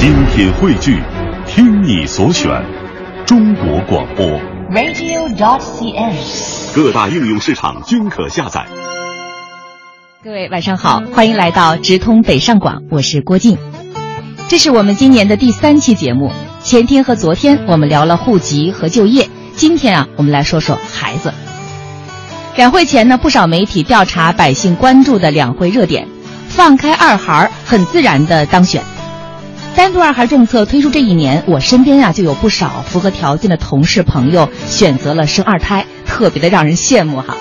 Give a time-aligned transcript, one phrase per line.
[0.00, 0.98] 精品汇聚，
[1.46, 2.50] 听你所选，
[3.26, 4.24] 中国广播。
[4.70, 6.74] radio.dot.cn，。
[6.74, 8.64] 各大应用市场均可下载。
[10.24, 13.58] 各位晚上好，欢迎来到直通北上广，我是郭靖。
[14.48, 16.32] 这是我们今年的第三期节目。
[16.62, 21.30] 前天和昨天我们聊了户籍和就业，今天啊，我们来说说孩子。
[22.56, 26.08] 两会前呢，不少媒体调查百姓关注的两会热点，
[26.48, 28.82] 放开二孩很自然的当选。
[29.80, 37.34] 单独二孩政策推出这一年，我身边啊就有不少符合条件的同事朋友选择了生二胎，特别的让人羡慕哈。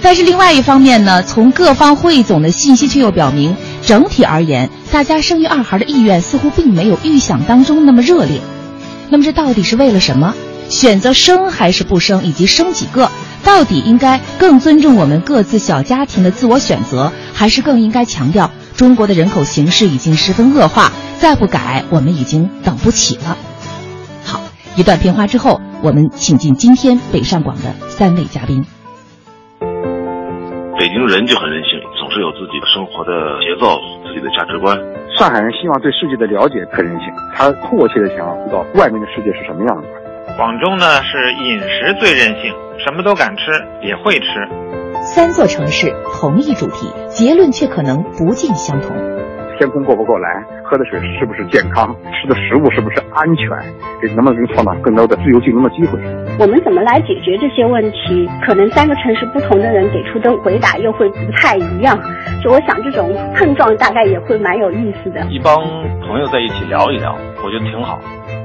[0.00, 8.40] 但是另外一方面呢，从各方汇总的信息却又表明，整体而言，大家生育二孩的意愿似乎并没有预想当中那么热烈。
[9.10, 10.34] 那么这到底是为了什么？
[10.70, 13.10] 选择生还是不生，以及生几个，
[13.44, 23.36] 到底应该更尊重我们各自小家庭的自我选择，还是更应该强调中国的人口形势已经十分恶化，再不改我们已经等不起了？
[24.22, 24.40] 好，
[24.76, 28.66] 一段片花之后，我们请进今天北上广的三位嘉宾。
[30.76, 34.76] 北京人就很任性，总是有自己的生活的节奏、自己的价值观。
[35.16, 39.88] 上海人希望对世界的了解很任性，他迫切的想要知道外面的世界是什么样子。
[40.36, 42.52] 广州呢是饮食最任性，
[42.84, 43.48] 什么都敢吃，
[43.80, 44.75] 也会吃。
[45.02, 48.90] 三座城市同一主题，结论却可能不尽相同。
[49.58, 50.28] 天空过不过来？
[50.64, 51.94] 喝的水是不是健康？
[52.12, 53.48] 吃的食物是不是安全？
[54.02, 55.98] 这能不能给你创造更多的自由竞争的机会？
[56.38, 58.28] 我们怎么来解决这些问题？
[58.44, 61.98] 可能三个城市不同的人给出的回答又会不太一样。
[62.44, 65.24] 就我想，这种碰撞大概也会蛮有意思的。
[65.30, 65.56] 一帮
[66.06, 67.98] 朋友在一起聊一聊，我觉得挺好。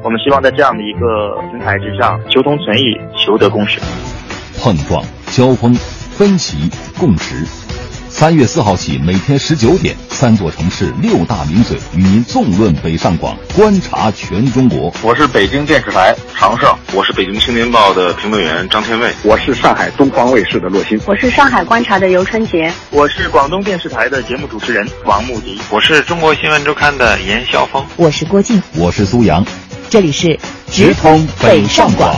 [0.04, 3.82] 我们希望在这样的一个平台之上，求同存异，求得共识。
[4.64, 5.74] 碰撞、交锋、
[6.18, 7.46] 分歧、共识。
[8.10, 14.94] 三月四号起，每天十九点，三座城市六大名嘴与您纵论北上广，观察全中国。
[15.02, 29.44] 我是北京电视台常胜，我是北京青年报的评论员张天卫，我是上海东方卫视的骆鑫，我是上海观察的尤春杰，我是广东电视台的节目主持人王牧迪，我是中国新闻周刊的严晓峰，我是郭靖，我是苏阳，
[29.90, 30.38] 这里是
[30.70, 32.14] 直通北上广。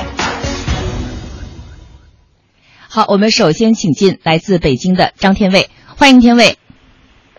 [2.96, 5.68] 好，我们首先请进来自北京的张天卫，
[5.98, 6.60] 欢迎天卫。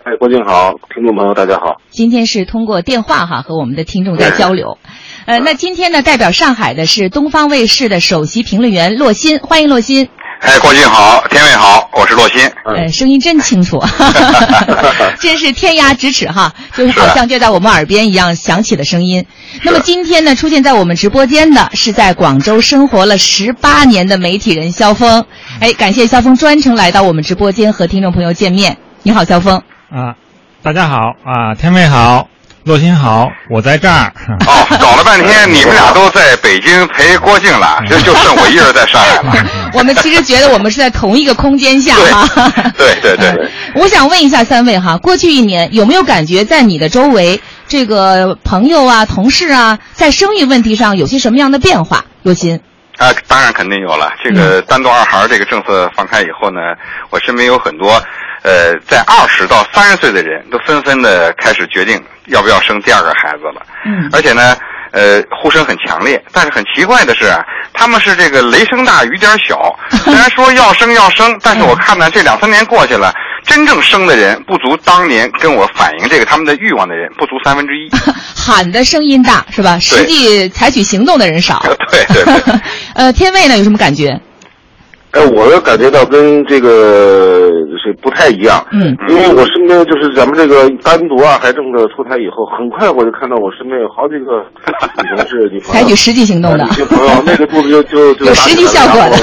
[0.03, 1.81] 哎，郭靖好，听众朋友大家好。
[1.91, 4.79] 今天是通过电话哈和我们的听众在交流，
[5.27, 10.09] 呃，那今天呢，代表上海的是东方卫视的首席评论员骆鑫，欢迎骆鑫。
[10.47, 12.53] 哎，郭靖好，天卫好，我是洛鑫。
[12.66, 13.82] 哎，声音真清楚，
[15.19, 19.25] 真是天涯咫尺哈，就是好像就在我们耳边一样响起的声音。
[19.62, 25.25] 那么今天呢，出现在我们直播间的是在广州生活了十八年的媒体人肖峰。
[25.60, 28.76] 哎，感谢肖峰专程来到我们直播间和听众朋友见面。
[29.03, 29.62] 你好，肖峰。
[29.91, 30.15] 啊，
[30.62, 32.28] 大家好啊，天卫好，
[32.65, 34.11] 骆鑫好，我在这儿。
[34.47, 39.47] 哦，搞了半天 你们俩都在北京陪郭靖了，这就剩我一人在上海了。
[39.75, 42.27] 我们其实觉得我们是在同一个空间下哈。
[42.77, 43.51] 对对对对。
[43.77, 47.39] 我想问一下三位哈，过去一年有没有感觉在你的周围
[47.69, 52.07] 这个朋友啊、同事啊，在生育问题上有些什么样的变化？
[52.23, 52.59] 洛鑫。
[52.97, 54.11] 啊，当然肯定有了。
[54.25, 56.61] 这个单独二孩这个政策放开以后呢，
[57.11, 58.03] 我身边有很多。
[58.44, 63.62] 呃，在二十到三十岁的人都纷纷的开始决定要不要生第二个孩子了。
[63.87, 64.55] 嗯，而且呢，
[64.93, 66.22] 呃，呼声很强烈。
[66.31, 67.32] 但是很奇怪的是，
[67.72, 69.75] 他们是这个雷声大雨点小。
[70.05, 73.10] 虽然说要生要生，但是我看呢，这两三年过去了，
[73.47, 77.88] 真正生的人不足当年跟我反映这个他们的欲望的人不足三分之一。
[78.37, 79.78] 喊的声音大是吧？
[79.81, 81.65] 实际采取行动的人少。
[81.91, 82.61] 对对对。
[82.94, 84.21] 呃，天卫呢有什么感觉？
[85.15, 87.49] 哎，我感觉到跟这个
[87.79, 94.43] 是不太一样，嗯，因为我身边就是咱们这个单独二孩政策出台以后，很快我就看到我身边有好几个
[95.03, 99.17] 女同事、女朋友采取实际行动的女性朋友，那个肚子就就就有实际效果的，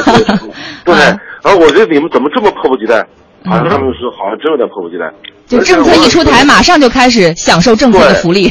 [0.85, 0.95] 对。
[1.43, 3.05] 然后我觉得你们怎么这么迫不及待？
[3.43, 5.11] 好像他们说好像真有点迫不及待。
[5.47, 8.49] 就政策一出台，马上就开始享受政策的福利。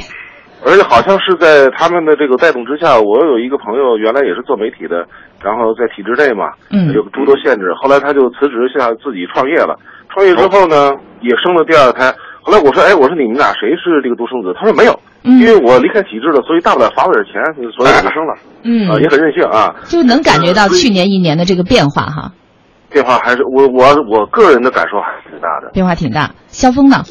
[0.62, 5.06] 而且好像是在他们的这个带动之下，我有一个朋友原来也是做媒体的，
[5.42, 9.74] 然后在体制内嘛，嗯，有诸多限制，后来他就辞职下自己创业了。
[10.12, 12.12] 创业之后呢，也生了第二胎。
[12.42, 14.52] 后来我说，哎，我说你们俩谁是这个独生子？
[14.58, 18.34] 他说没有，嗯、因为我离开体制了，所以大不了罚我点钱，所以我就生了。
[18.64, 22.32] 嗯，啊，也很任性啊，就能感觉到去年一年的这个变化哈。
[22.90, 26.30] 变化还是我我我个人的感受还是挺大的，变化挺大。
[26.48, 27.04] 肖峰呢？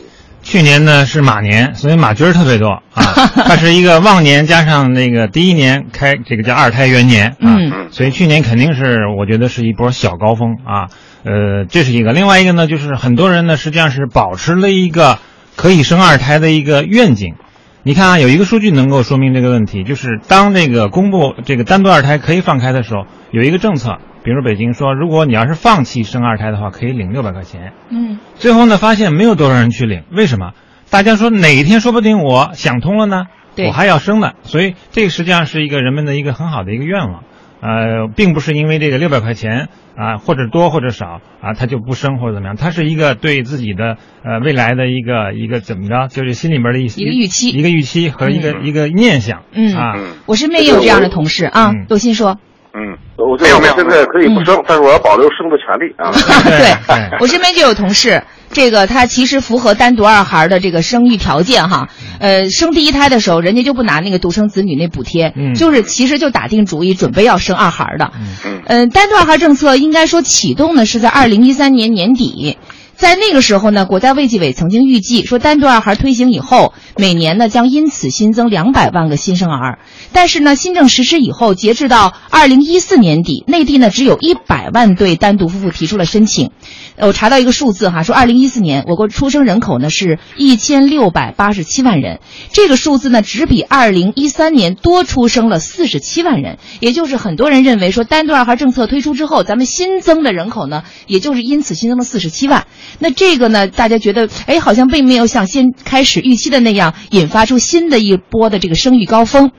[0.50, 3.04] 去年呢是马年，所以马驹儿特别多啊。
[3.46, 10.90] 它是一个旺年加上那个第一年开这个叫二胎元年啊，嗯所以去年肯定是我觉得是一波小高峰啊。
[11.24, 15.20] 呃，这是一个，另外一个呢就是很多人呢实际上是保持了一个
[15.56, 17.36] 可以生二胎的一个愿景，
[17.84, 27.74] 你看啊，有一个数据能够说明这个问题，就是当这个公布这个单独二胎可以放开的时候，有一个政策，比如北京说，如果你要是放弃生二胎的话，可以领六百块钱。
[27.90, 30.52] 嗯，最后呢，发现没有多少人去领，为什么？
[30.92, 33.24] 大家说哪一天说不定我想通了呢？
[33.56, 37.24] 对我还要生呢，所以这个实际上是一个人们的一个很好的一个愿望。
[37.60, 49.42] 呃，并不是因为这个六百块钱啊，或者多或者少啊，他就不生或者怎么样，他是一个对自己的呃未来的一个一个怎么着，就是心里边的一一个预期一个预期和一个、一个念想。
[49.54, 49.96] 嗯啊，
[50.28, 51.74] 我身边也有这样的同事啊。
[51.90, 52.38] 陆鑫说，
[52.74, 56.12] 嗯，我觉得我现在可以不生，但是我要保留生的权利啊。
[56.46, 58.22] 对，我身边就有同事，
[58.52, 61.90] 这个他其实符合单独二孩的这个生育条件哈。
[62.20, 68.12] 呃，生第一胎的时候，人家就不拿那个独生子女那补贴，嗯就是其实就打定主意准备要生二孩的。
[68.46, 72.58] 嗯嗯，单独二孩政策应该说启动呢是在二零一三年年底。
[73.00, 79.80] 在那个时候呢，国家卫计委曾经预计说，单独二孩推行以后，每年呢将因此新增两百万个新生儿。
[80.12, 86.52] 但是呢，新政实施以后，截至到二零一四年底，内地呢只有一百万对单独夫妇提出了申请。
[86.98, 92.20] 我查到一个数字哈，说二零一四年我国出生人口呢是一千六百八十七万人，
[92.52, 102.66] 这个数字呢只比二零一三年多出生了四十七万人，也就是很多人认为说单独二孩政策推出之后，咱们新增的人口呢，也就是因此新增了四十七万。
[102.98, 109.52] 那这个呢，大家觉得哎，好像并没有像先开始预期的那样引发出新的一波的这个生育高峰。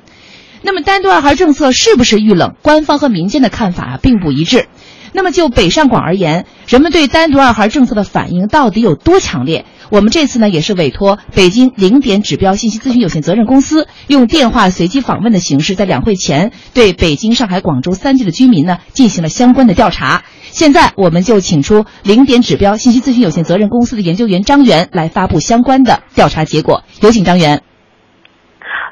[0.63, 2.55] 那么单独二孩政策是不是遇冷？
[2.61, 4.67] 官方和民间的看法啊并不一致。
[5.13, 9.65] 那么就北上广而言，人们对单独二孩政策的反应到底有多强烈？
[9.91, 20.23] 我们这次呢也是委托北京零点指标信息咨询有限责任公司，用电话随机访问的形式，在两会前对北京、上海、广州三地的居民呢进行了相关的调查。
[20.51, 26.83] 现在我们就请出零点指标信息咨询有限责任公司的研究员张元来发布相关的调查结果。
[27.01, 27.63] 有请张元。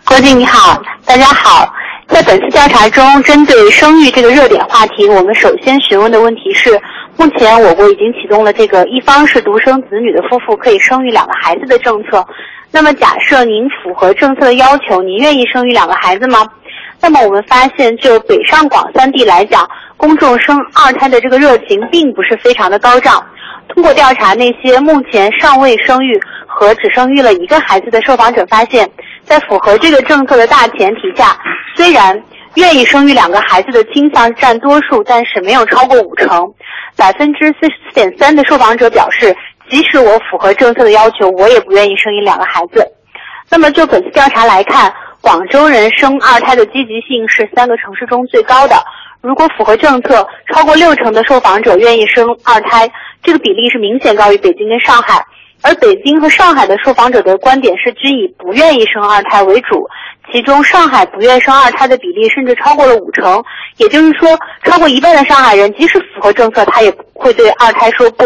[0.04, 1.72] 郭静你好，大家好。
[2.06, 6.70] 在本次调查中，针对生育这个热点话题，我们首先询问的问题是：
[7.18, 12.26] 目前我国已经启动了这个一方是独生子女的夫妇可以生育两个孩子的政策。
[12.70, 16.46] 那么，假设您符合政策的要求，您愿意生育两个孩子吗？
[17.00, 23.24] 那么我们发现，就北上广三地来讲，公众生二胎的这个热情并不是非常的高涨。
[23.68, 28.90] 通过调查那些目前尚未生育和只生育了一个孩子的受访者发现，
[29.24, 31.38] 在符合这个政策的大前提下，
[31.76, 32.20] 虽然
[32.54, 36.52] 愿意生育两个孩子的倾向占多数，但是没有超过五成。
[36.96, 39.32] 百分之四十四点三的受访者表示，
[39.70, 42.84] 即使我符合政策的要求，我也不愿意生育两个孩子。
[43.50, 48.76] 那么就本次调查来看，广州人生二胎的积极性是三个城市中最高的。
[49.20, 52.90] 如果符合政策，超过六成的受访者愿意生二胎，
[53.22, 55.24] 这个比例是明显高于北京跟上海。
[55.60, 59.84] 而北京和上海的受访者的观点是均以不愿意生二胎为主，
[60.32, 63.42] 其中上海不愿生二胎的比例甚至超过了五成，
[63.76, 68.24] 也就是说，超过一半的上海人即使符合政策，他也会对二胎说不。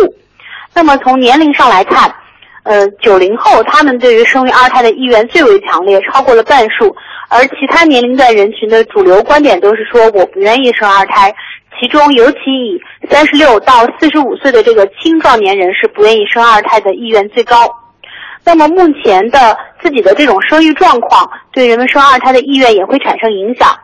[0.74, 2.14] 那么从年龄上来看，
[2.64, 6.94] 呃，九零后他们对于生育二胎的意愿最为强烈，超过了半数，
[7.28, 11.34] 而其他年龄段人群的主流观点都是说我不愿意生二胎。
[11.80, 12.80] 其中，尤其以
[13.10, 17.68] 三十六到四十五岁的这个青壮年人是不愿意生二胎的意愿最高。
[18.44, 23.76] 那么，目前的自己的这种生育状况，对人们生二胎的意愿也会产生影响。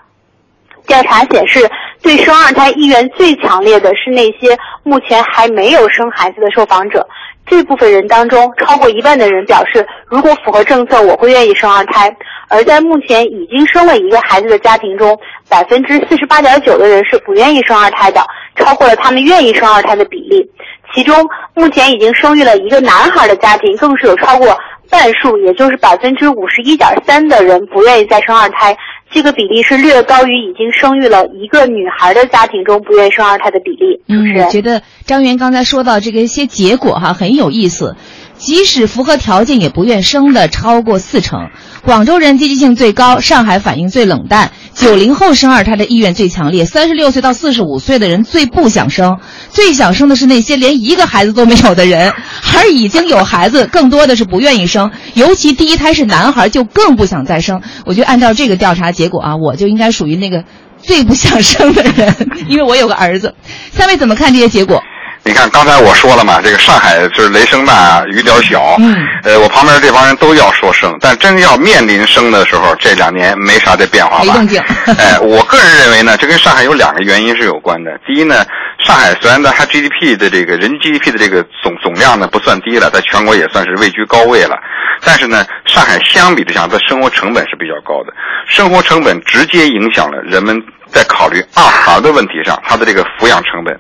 [0.86, 1.68] 调查显示，
[2.00, 7.06] 对生二胎意愿最强烈的是那些目前还没有生孩子的受访者。
[7.48, 12.14] 这部分人当中，超过一半的人表示，如果符合政策，我会愿意生二胎。
[12.48, 18.20] 而在目前已经生了一个孩子的家庭中，百分之四十八点九的人是不愿意生二胎的，
[18.56, 20.48] 超过了他们愿意生二胎的比例。
[20.94, 21.14] 其中，
[21.54, 24.56] 目前已经生育了一个男孩的家庭，更是有超过
[24.90, 28.76] 半数，也就是百分之五十一点三的人不愿意再生二胎。
[29.10, 34.00] 这个比例是略高于已经生育了一个女孩的家庭中不愿意生二胎的比例。
[34.06, 37.96] 嗯，我觉得张元刚才说到这个一些结果哈很有意思。
[38.38, 41.50] 即使符合条件也不愿生的超过四成，
[41.84, 49.18] 广州人积极性最高，上海反应最冷淡，九零后生二胎的意愿最强烈，三十六岁到四十五岁的人最不想生，
[49.50, 52.12] 最想生的是那些连一个孩子都没有的人，
[52.56, 57.60] 而已经有孩子更多的是不愿意生，尤其第一胎是男孩就更不想再生。
[57.84, 60.44] 我觉得按照这个调查结果啊，我就应该属于那个
[60.80, 62.14] 最不想生的人，
[62.48, 63.34] 因为我有个儿子。
[63.72, 64.80] 三位怎么看这些结果？
[65.24, 74.24] 你看，刚才我说了嘛，这个上海就是雷声大雨点小，嗯，呃，我旁边这帮人都要说生，但真要面临生的时候，这两年没啥的变化吧？
[74.24, 74.62] 没动静。
[74.98, 77.90] 哎，我个人认为呢，这跟上海有两个原因是有关的。
[78.06, 78.42] 第一呢，
[78.86, 84.56] 上海虽然呢它 GDP 的这个人 GDP 的这个总总量呢不算低了，在全国也算是位居高位了，
[85.04, 88.14] 但是呢，上海相比之下，它生活成本是比较高的，
[88.46, 90.58] 生活成本直接影响了人们
[90.90, 93.78] 在考虑二孩的问题上，它的这个抚养成本。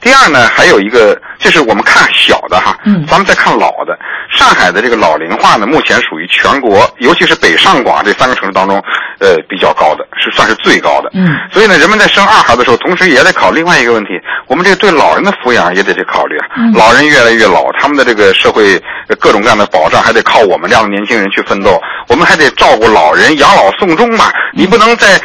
[0.00, 3.98] 第二呢，还有一个就是我们看小的哈，嗯，咱们再看老的。
[4.30, 8.76] 上海的这个老龄化呢，目前属于全国，尤其是北上广这三个城市当中，
[9.20, 11.10] 呃，比较高的，是算是最高的。
[11.14, 14.10] 嗯，所以呢，人们在生二孩的时候，同时也得考另外一个问题，
[14.46, 16.46] 我们这个对老人的抚养也得去考虑啊。
[16.56, 18.76] 嗯老人越来越老，他们的这个社会
[19.08, 24.26] 呃各种各样的保障还得靠我们这样的年轻人去奋斗，我们还得照顾老人，养老送终嘛。
[24.52, 25.18] 你不能在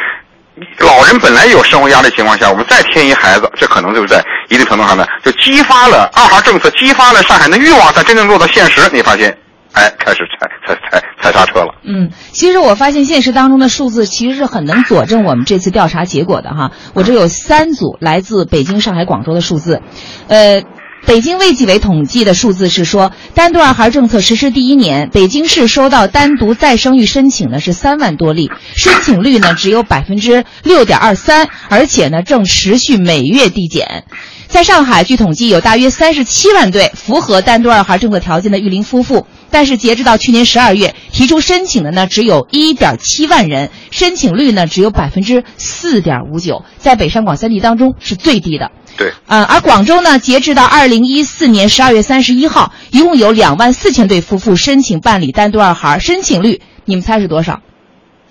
[0.78, 9.36] 老人本来有生活压力情况下，我们再添一孩子，这可能就是在一定程度上呢，就激发了二孩政策，激发了上海的欲望，但真正落到现实，你发现，
[9.72, 11.74] 哎，开始踩踩踩踩刹车了。
[11.82, 16.70] 嗯，其实我发现现实当中的数字其实是很能佐证我们这次调查结果的哈。
[16.94, 19.82] 我这有三组来自北京、上海、广州的数字，
[20.28, 20.62] 呃。
[21.06, 34.04] 北京卫计委统计的数字是说，单独二孩政策实施第一年，北京市收到单独再生育申请呢是三万多例，申请率呢只有百分之六点二三，而且呢正持续每月递减。
[34.48, 48.72] 在上海，据统计有大约三十七万对符合单独二孩政策条件的育龄夫妇，但是截止到去年十二月，提出申请的呢只有一点七万人，申请率呢只有百分之四点五九，在北上广三地当中是最低的。
[48.96, 57.60] 对，呃，而广州呢，截至到二零一四年十二月三十一号，一共有两万四千对夫妇申请办理单独二孩，申请率你们猜是多少？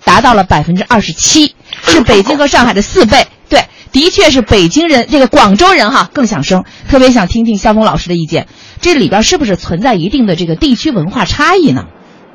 [0.04, 1.54] 达到了百分之二十七，
[1.86, 3.26] 是北京和上海的四倍。
[3.94, 6.64] 对，的确是北京人，这个广州人哈更想生。
[6.88, 8.48] 特别想听听肖峰老师的意见，
[8.80, 11.86] 这里边是不是存在一定的这个地区文化差异呢？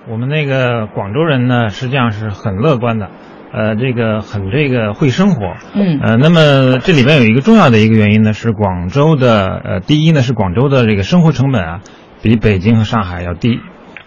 [0.10, 3.10] 我们那个广州人呢，实际上是很乐观的。
[3.51, 5.42] 呃，这个很这个会生活，
[5.74, 11.80] 嗯，呃，那么这里边有一个重要的一个原因呢，是广州的，呃，第一呢是广州的这个生活成本啊，
[12.22, 13.58] 比北京和上海要低，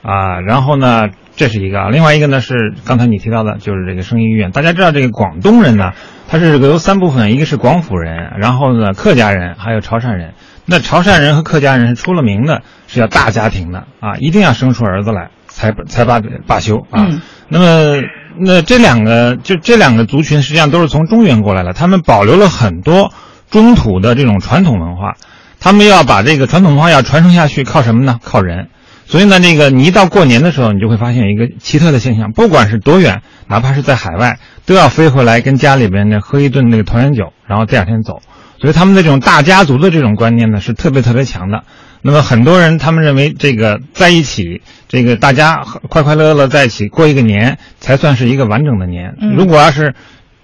[0.02, 4.52] 啊，然后呢，这是一个，另外一个呢是刚才你提到的，就是这个生育意愿。
[4.52, 5.90] 大家知道这个广东人呢，
[6.32, 10.32] 他是由三部分，一个是广府人，然后呢客家人，还有潮汕人。
[10.64, 17.04] 那潮汕人和客家人是出了名的，是要大家庭的啊，一定要生出儿子来才才罢罢休啊。
[17.06, 18.00] 嗯那么，
[18.40, 23.12] 那这两个就这两个族群实际上都是从中原过来的，他们保留了很多
[23.50, 25.16] 中土的这种传统文化，
[25.60, 28.18] 他们要把这个传统文化要传承下去，靠什么呢？
[28.24, 28.68] 靠人。
[29.04, 38.20] 所以呢，那个你一到过年的时候，你就会发现一个奇特的现象，不管是多远，哪怕是在海外，都要飞回来跟家里边呢喝一顿那个团圆酒，然后第二天走。
[38.60, 41.64] 所以他们的这种大家族的这种观念呢，是特别特别强的。
[42.00, 49.16] 那么很多人他们认为这个在一起，这个大家快快乐乐在一起过一个年，才算是一个完整的年。
[49.20, 49.94] 嗯如果要是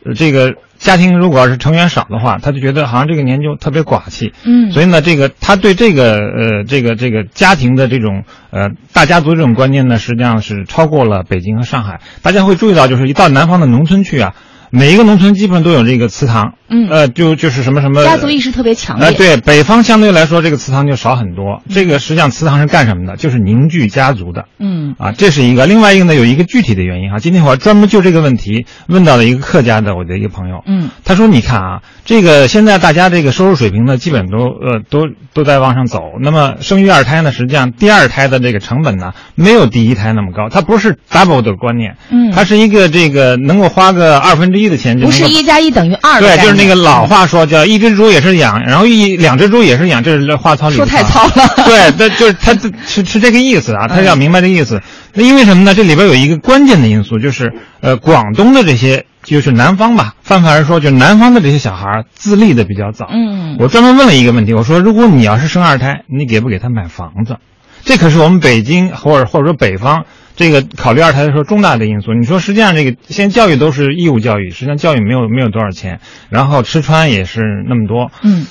[0.04, 4.32] 呃这个家庭如果要是成员少的话，他就觉得好像这个年就特别寡气。
[4.44, 12.00] 嗯所以呢，这个他对这个呃这个这个家庭的这种呃大家族这种观念呢，实际上是超过了北京和上海。
[12.22, 14.34] 大家会注意到，就是一到南方的农村去啊，
[14.70, 16.54] 每一个农村基本上都有这个祠堂。
[16.70, 19.06] 嗯呃，就就是什么什么家族意识特别强烈。
[19.06, 21.62] 呃，对，北方相对来说这个祠堂就少很多。
[21.70, 23.16] 这个实际上祠堂是干什么的？
[23.16, 24.44] 就是凝聚家族的。
[24.58, 25.66] 嗯啊，这是一个。
[25.66, 27.18] 另外一个呢，有一个具体的原因哈。
[27.20, 30.62] 今天我专门就这个问题问到了一个客家的我的一个朋友。
[30.66, 36.00] 嗯他说：“你看啊，这个现在大家这个收入水平呢，基本都呃都都在往上走。
[36.20, 40.50] 那么生育二胎呢，实际上第二胎的这个成本呢，没有第一胎那么高。
[40.50, 51.48] 它不是 double 的观念，嗯，它是一个这个能够花个二分之一的钱就不是一加一等于二对，就是那个老话说叫一只猪也是养，然后一两只猪也是养，这是话糙理不说太糙了。
[51.64, 54.82] 对，那就是他这 是是这个意思啊，他要明白这个意思。
[55.14, 55.74] 那因为什么呢？
[55.74, 63.08] 这里边有一个关键的因素，就是呃，广东的这些就是南方吧，泛泛而说，就是南方的这些小孩自立的比较早。
[63.12, 67.36] 嗯我专门问了一个问题，我说如果你要是生二胎，你给不给他买房子？
[67.84, 70.04] 这可是我们北京或者或者说北方
[70.38, 72.14] 这个考虑二胎的时候重大的因素。
[72.14, 78.46] 你说实际上这个现在教育都是义务教育，实际上教育没有没有多少钱，然后吃穿也是那么多，嗯，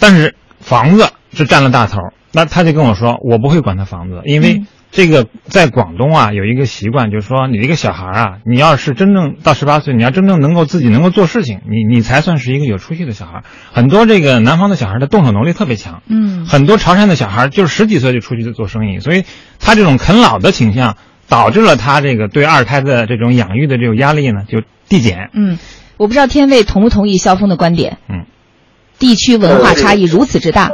[0.00, 2.00] 但是房子是占了大头。
[2.32, 13.44] 那他就跟我说，我不会管他房子，因为嗯这个在广东啊有一个习惯，就是说你这个小孩啊，你要是真正到十八岁，你要真正能够自己能够做事情，你你才算是一个有出息的小孩。
[13.72, 19.24] 很多这个南方的小孩的动手能力特别强，嗯很多潮汕的小孩就是十几岁就出去做生意，所以
[19.58, 20.96] 他这种啃老的倾向，
[21.28, 25.30] 导致了他这个对二胎的这种养育的这种压力呢就递减。
[25.34, 25.58] 嗯，
[25.96, 27.98] 我不知道天卫同不同意肖峰的观点。
[28.08, 28.24] 嗯，
[28.98, 30.70] 地区文化差异如此之大。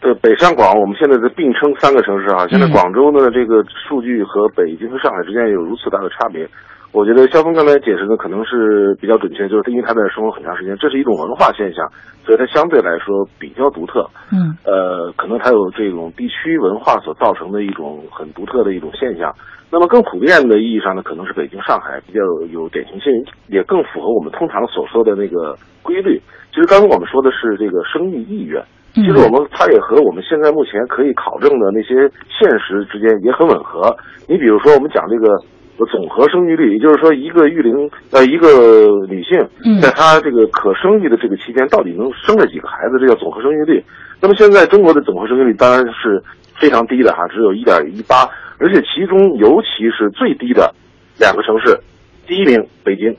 [0.00, 2.48] 对，北上广我们现在是并称三个城市啊。
[2.48, 6.48] 现在嗯广州呢，这个数据和北京和上海之间有如此大的差别。
[6.92, 11.86] 我觉得肖峰刚才解释的可能是比较准确，就是因为他在生活很长时间，这是一种文化现象，
[12.24, 14.04] 所以它相对来说比较独特。
[14.32, 19.32] 嗯，呃，可能它有这种地区文化所造成的一种很独特的一种现象。
[19.70, 22.18] 那么更普遍的意义上呢，可能是北京、上海比较
[22.50, 23.12] 有典型性，
[23.46, 26.20] 也更符合我们通常所说的那个规律。
[26.50, 28.60] 其实刚才我们说的是这个生育意愿，
[28.92, 33.94] 其实我们它也和我们现在目前可以考证的那些现实之间也很吻合。
[34.26, 35.38] 你比如说，我们讲这个
[35.86, 39.38] 总和生育率，也就是说，一个育龄呃一个女性
[39.80, 43.82] 在她这个可生育的这个期间，到底能生了几个孩子，这叫总和生育率。
[44.20, 46.22] 那么现在中国的总和生育率当然是
[46.58, 50.74] 非常低的哈，只有一点一八，而且其中尤其是最低的
[51.18, 51.78] 两个城市，
[52.26, 53.16] 第一名北京，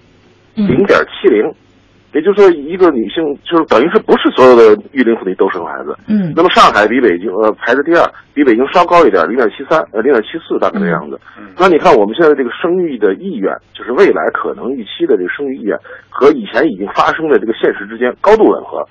[0.56, 1.52] 零点七零。
[2.14, 5.96] 也就是说，一个女性就是等于是不是所有的育龄妇女都生孩子？
[6.08, 6.34] 嗯。
[6.36, 8.04] 那么上海比北京呃排在第二，
[8.34, 11.18] 比北京稍高一点，零点七三呃零点七四大概这样子。
[11.40, 11.48] 嗯。
[11.58, 15.78] 那你看我们现在这个生育的意愿，就是未来可能预期的这个生育意愿
[16.10, 18.84] 和以前已经发生的这个现实之间高度吻合。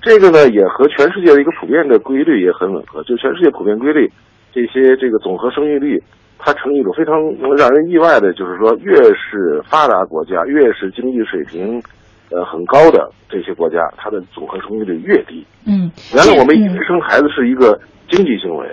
[0.00, 4.08] 这个呢也和全世界的一个普遍的规律也很吻合，就全世界普遍规律，
[4.52, 6.00] 这些这个总和生育率，
[6.38, 7.14] 它呈一种非常
[7.58, 11.82] 让人意外的，就是说越是发达国家，越是经济水平。
[12.30, 15.44] 呃，很高的这些国家，它的总和生育率越低。
[15.66, 18.66] 嗯，原来我们以为生孩子是一个经济行为，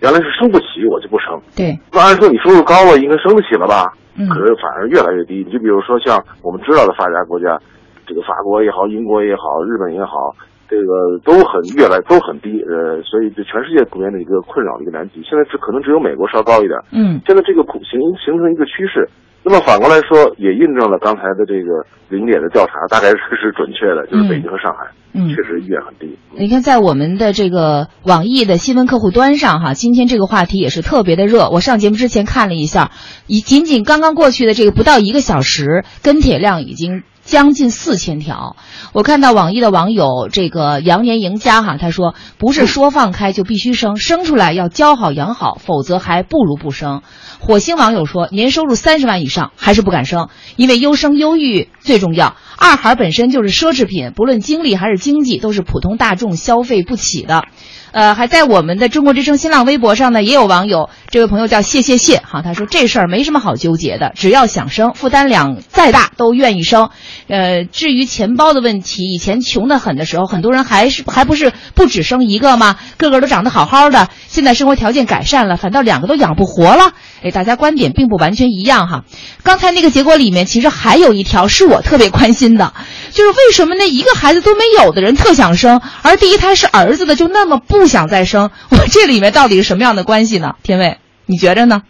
[0.00, 1.40] 原来是生不起我就不生。
[1.56, 3.92] 对，那按说你收入高了，应该生得起了吧？
[4.18, 5.44] 嗯，可是反而越来越低。
[5.46, 7.58] 你就比如说像我们知道的发达国家，
[8.06, 10.34] 这个法国也好，英国也好，日本也好，
[10.68, 12.62] 这个都很越来都很低。
[12.62, 15.22] 呃，所以这全世界普遍的一个困扰的一个难题。
[15.22, 16.78] 现在只可能只有美国稍高一点。
[16.90, 19.08] 嗯，现在这个普形形成一个趋势。
[19.44, 26.18] 那么反过来说，也印证了刚才的这个零点的调查，大概是是准确的，就是北京和上海，嗯，确实意愿很低。
[26.32, 31.50] 你看，在我们的这个网易的新闻客户端上，哈，今天这个话题也是特别的热。
[31.50, 32.90] 我上节目之前看了一下，
[33.26, 38.56] 以仅仅刚刚过去的这个不到一个小时，跟帖量已经将近四千条。
[38.92, 47.02] 我看到网易的网友这个羊年赢家哈，他说不是说放开就必须生，生出来要教好养好，否则还不如不生。
[47.40, 52.36] 火星网友说，年收入三十万以上还是不敢生，因为优生优育最重要。
[52.56, 57.44] 二孩本身就是奢侈品，不论精力还是经济，都是普通大众消费不起的。
[57.92, 66.90] 呃，还在我们的中国之声新浪微博上呢，也有网友，这位朋友叫谢谢谢哈，他说这事儿没什么好纠结的，只要想生，负担量再大都愿意生。
[67.28, 72.76] 呃，至于钱包的问题，以前穷得很的时候，很多人还是还不是不只生一个吗？
[72.96, 76.94] 个个都长得好好的，现在生活条件改善了，反倒两个都养不活了。
[77.22, 79.04] 哎，大家观点并不完全一样哈。
[79.44, 82.72] 刚才那个结果里面，其实还有一条是我我特别关心的，
[83.12, 88.50] 就是为什么那一个孩子都没有的人特想生，而第一胎是儿子的就那么不想再生？
[88.70, 90.54] 我这里面到底是什么样的关系呢？
[90.62, 91.82] 天卫，你觉着呢？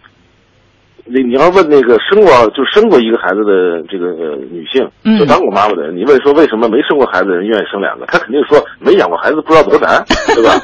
[1.06, 4.88] 你你要问那个生过就生过一个孩子的这个女性，
[5.18, 8.06] 就当过妈妈的人，你问说为什么没生过孩子的人愿意生两个？
[8.06, 10.02] 他肯定说没养过孩子不知道多难，
[10.34, 10.56] 对吧？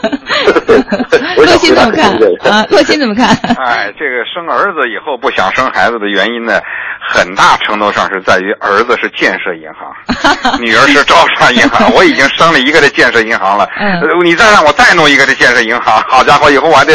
[1.36, 2.10] 洛心怎么看？
[2.50, 3.28] 啊， 洛心怎么看？
[3.58, 6.58] 哎，这个生儿子以后不想生孩子的原因呢，
[7.06, 9.92] 很大程度上是在于儿子是建设银行，
[10.58, 11.92] 女儿是招商银行。
[11.94, 13.68] 我已经生了一个这建设银行了，
[14.24, 16.94] 你再让我再弄一个这建设银行，好家伙，以后我还得。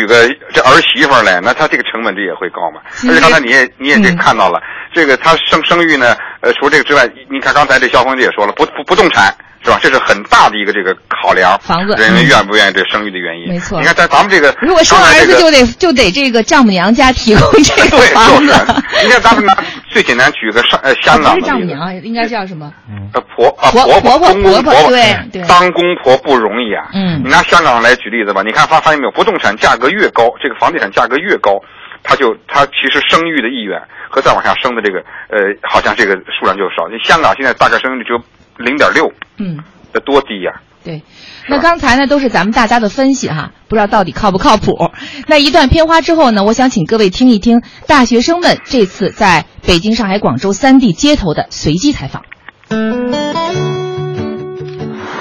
[0.00, 2.80] 娶个这儿媳妇来，那他这个成本这也会高嘛？
[3.06, 4.58] 而且刚才你也你也这看到了，
[4.94, 9.78] 这个他生生育呢，呃，除了这个之外，你看刚才这肖峰也说了，不不不动产是吧？
[9.82, 13.52] 这是很大的一个这个考量，房子人们愿不愿意这生育的原因。
[13.52, 18.54] 没错，你看咱咱们这个，如果生儿子就得就得这个丈母娘家提供这个房子。
[19.04, 19.54] 你看咱们拿
[19.90, 22.72] 最简单举个上呃香港不是丈母娘，应该叫什么？
[23.12, 26.88] 呃婆啊婆婆婆公公婆婆对对，当公婆不容易啊。
[26.94, 29.10] 嗯，你拿香港来举例子吧，你看发发现没有？
[29.10, 31.60] 不动产价格越高，这个房地产价格越高，
[32.04, 36.88] 它就它其实生育的意愿和再往下生的这个呃，好像这个数量就少。
[37.02, 38.20] 香港现在大概生育率只有
[38.56, 39.58] 零点六，嗯，
[39.92, 40.52] 这多低呀！
[40.84, 41.02] 对，
[41.50, 44.72] 那刚才呢都是咱们大家的分析哈，不知道到底靠不靠谱。
[45.26, 52.22] 那一段片花之后呢，我想请各位听一听大学生们这次在北京、上海、广州三地街头的随机采访。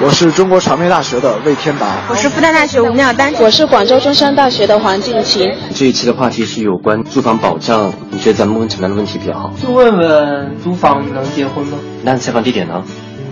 [0.01, 5.51] 我是中国传媒大学的魏天达，我是复旦大学吴妙丹，我是广州中山大学的黄静琴。
[5.73, 9.51] 这一期的话题是有关住房保障，你觉得咱们问什么样的问题比较好？
[9.59, 11.79] 就问问租房能结婚吗？
[12.03, 12.83] 那采访地点呢？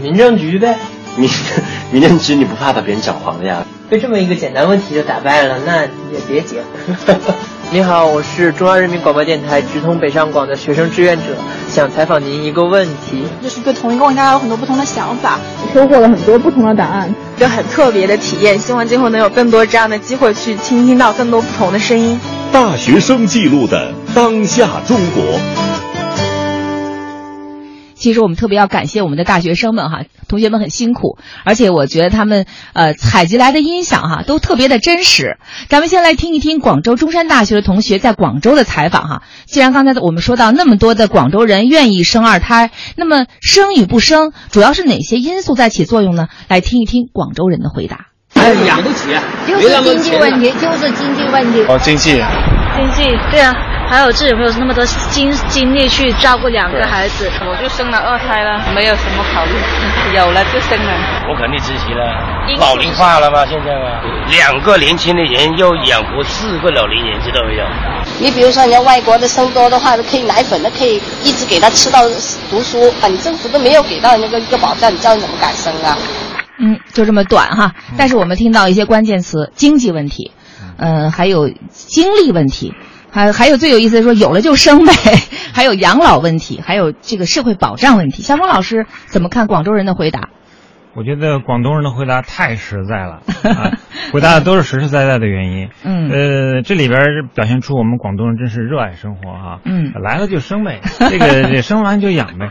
[0.01, 0.79] 民政局呗。
[1.17, 1.29] 民
[1.91, 3.65] 民政局你不怕把别人搅黄了呀？
[3.89, 7.17] 被这么一个简单问题就打败了，那也别结婚。
[7.71, 11.23] 你好，我是中央人民广播电台直通北上广的学生志愿者，
[11.69, 13.23] 想采访您一个问题。
[13.41, 15.39] 就是对同一个问题，大家有很多不同的想法，
[15.73, 18.57] 收获了很多不同的答案，一个很特别的体验。
[18.59, 22.19] 希望今后能有更多这样的机会去倾听到更多不同的声音。
[22.51, 25.86] 大学生记录的当下中国。
[27.97, 35.37] 其实我们特别要感谢我们的大学生们哈，同学们很辛苦，而且我觉得他们呃采集来的音响哈都特别的真实。
[35.67, 39.23] 咱们先来听一听广州中山大学的同学在广州的采访哈。
[39.45, 46.27] 既然刚才我们说到那么多的广州人愿意生二胎，那么生与不生主要是哪些因素在起作用呢？
[46.47, 48.07] 来听一听广州人的回答。
[48.39, 51.63] 哎，养不起啊，就是经济问题，就是经济问题。
[51.67, 52.23] 哦，经济，
[52.75, 53.55] 经济，对啊。
[53.89, 57.31] 还有自己有没有那么多精精力去照顾两个孩子？
[57.39, 59.51] 我就生了二胎了，没有什么考虑，
[60.13, 60.91] 有了就生了。
[61.29, 62.03] 我肯定支持了，
[62.59, 67.63] 老龄化了嘛，现在嘛，两个年轻的人又养活四个老年人，知道没有？
[68.19, 72.01] 你比如说，人家外国的生多的话，可以奶粉的，可以一直给他吃到
[72.49, 73.07] 读书啊。
[73.07, 75.97] 你政府都没有给到那个一个保障，你叫你怎么敢生啊？
[76.59, 77.75] 嗯，就这么短哈。
[77.97, 80.31] 但是我们听到一些关键词：经济问题，
[80.77, 82.73] 嗯，还有精力问题。
[83.09, 84.93] 还还有最有意思的说，有了就生呗，
[85.53, 88.21] 还有养老问题，还有这个社会保障问题。
[88.21, 90.29] 肖峰老师怎么看广州人的回答？
[90.97, 93.21] 我觉得广东人的回答太实在了，
[93.53, 93.77] 啊、
[94.11, 95.69] 回答的都是实实在在的原因。
[95.83, 96.99] 嗯，呃，这里边
[97.35, 99.59] 表现出我们广东人真是热爱生活哈。
[99.63, 100.81] 嗯，来了就生呗，
[101.11, 102.49] 这个 这生完就养呗。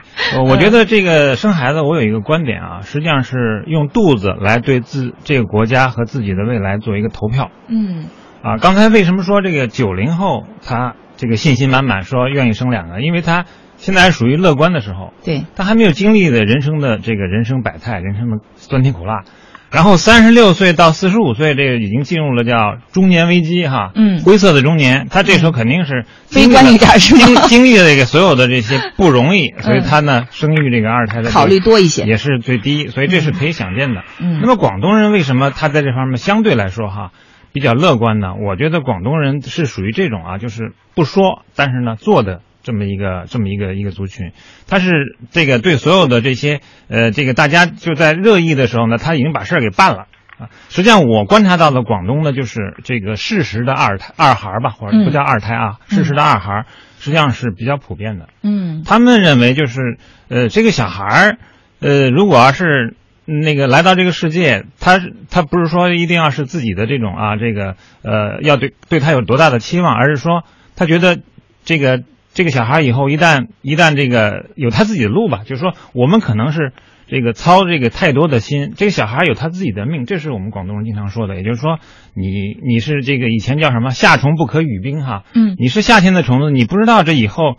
[0.48, 7.50] 我觉得这个生孩子，我有一个观点啊，实际上是用肚子来对自这个国家和自己的未来做一个投票。
[7.66, 8.04] 嗯。
[8.44, 13.00] 啊，刚才为什么说这个九零后他这个信心满满，说愿意生两个？
[13.00, 13.44] 因为他
[13.76, 19.24] 现在还属于乐观的时候，对，他还没有经历的人生的这个人生百态，人生的酸甜苦辣。
[19.68, 25.08] 然后三十六岁到四十五岁，这个已经进入了叫中年危机哈，嗯，灰色的中年。
[25.10, 34.04] 他这时候肯定是悲观一点，是经经历了这个所有的这些不容易，所以他呢生育这个二胎的考虑多一些，也是最低，所以这是可以想见的。
[34.20, 37.10] 嗯，那么广东人为什么他在这方面相对来说哈？
[37.52, 44.32] 比较乐观呢，我觉得广东人是属于这种啊，就是不说，但是呢做的这么一个这么一个一个族群，
[44.66, 44.90] 他是
[45.30, 50.50] 这个对所有的这些呃这个大家就在热议的时候呢，他已经把事儿给办了啊。
[50.68, 56.66] 实际上我观察到的广东呢，就是这个事实的二胎二孩吧，或者不叫二胎啊，事实的二孩
[56.98, 58.28] 实际上是比较普遍的。
[58.42, 59.98] 嗯，他们认为就是
[60.28, 61.38] 呃这个小孩儿
[61.78, 62.96] 呃如果要是。
[63.28, 70.44] 那个来到这个世界，他他不是说一定要是自己的这种啊，这个呃，要对对他有多大的期望，而是说
[70.76, 71.18] 他觉得
[71.64, 72.04] 这个
[72.36, 76.72] 这个小孩以后一旦一旦这个有他自己的路吧，就是说我们可能是
[77.08, 81.78] 这个操这个太多的心，这个小孩有他自己的命，这是我们广东人经常说的，也就是说
[82.14, 87.56] 你你是这个以前叫什么夏虫不可语冰哈，嗯，你是夏天的虫子，你不知道这以后。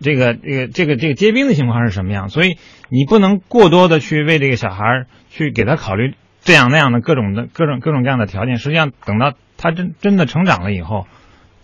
[0.00, 2.28] 这个这个这个这个结冰的情况是什么样？
[2.28, 2.56] 所以
[2.88, 8.56] 你不能过多的去为这个小孩去给他考虑这样那样的各种的各种各种各样的条件。
[8.56, 11.06] 实际上，等到他真真的成长了以后，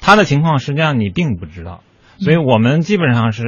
[0.01, 1.83] 他的情况实际上你并不知道。
[2.21, 3.45] 所以我们基本上是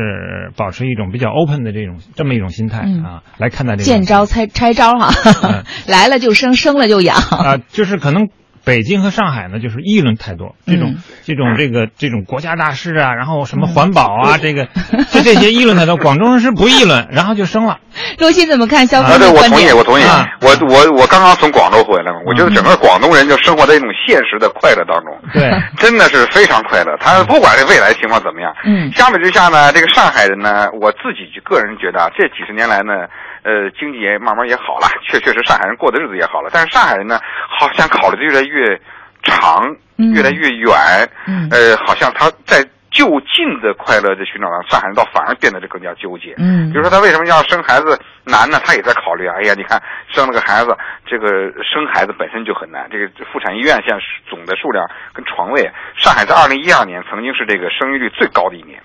[0.56, 3.84] 保持一种比较 open 的这种这么一种心态啊来看待这个。
[3.84, 8.28] 见招拆拆招哈， 来了就生，生了就养啊，就是可能。
[8.64, 14.66] 北京和上海呢，就是议论太多，这种、这种这个这种国家大事啊，然后什么环保啊，这个
[15.10, 15.96] 就这些议论太多。
[16.02, 17.78] 广州人是不议论，然后就生了。
[18.18, 18.86] 周鑫怎么看？
[18.86, 20.02] 肖峰对，我同意，我同意。
[20.02, 26.96] 啊我我我刚刚从广州回来嘛，我觉得整个广东人就生活在一种现实的快乐当中，对，真的是非常快乐。
[26.98, 32.92] 他不管这未来情况怎么样，嗯，相比之下呢，这个上海人呢，我自己个人觉得啊，这几十年来呢。
[33.42, 38.80] 呃，经济也慢慢也好了， 确确实上海人过的日子也好了，但是上海人呢，好像考虑的越来越
[39.22, 39.74] 长，
[40.14, 40.72] 越来越远，
[41.26, 48.60] 嗯，呃，好像他在就近的快乐的寻找上，上海人倒反而变得这更加纠结，嗯，比如说他为什么要生孩子难呢？
[48.64, 50.76] 他也在考虑啊，哎呀，你看生了个孩子，
[51.06, 51.26] 这个
[51.64, 58.78] 生孩子本身就很难，这个妇产医院现在总的数量跟床位，上海在二零一二年曾经是这个生育率最高的一年。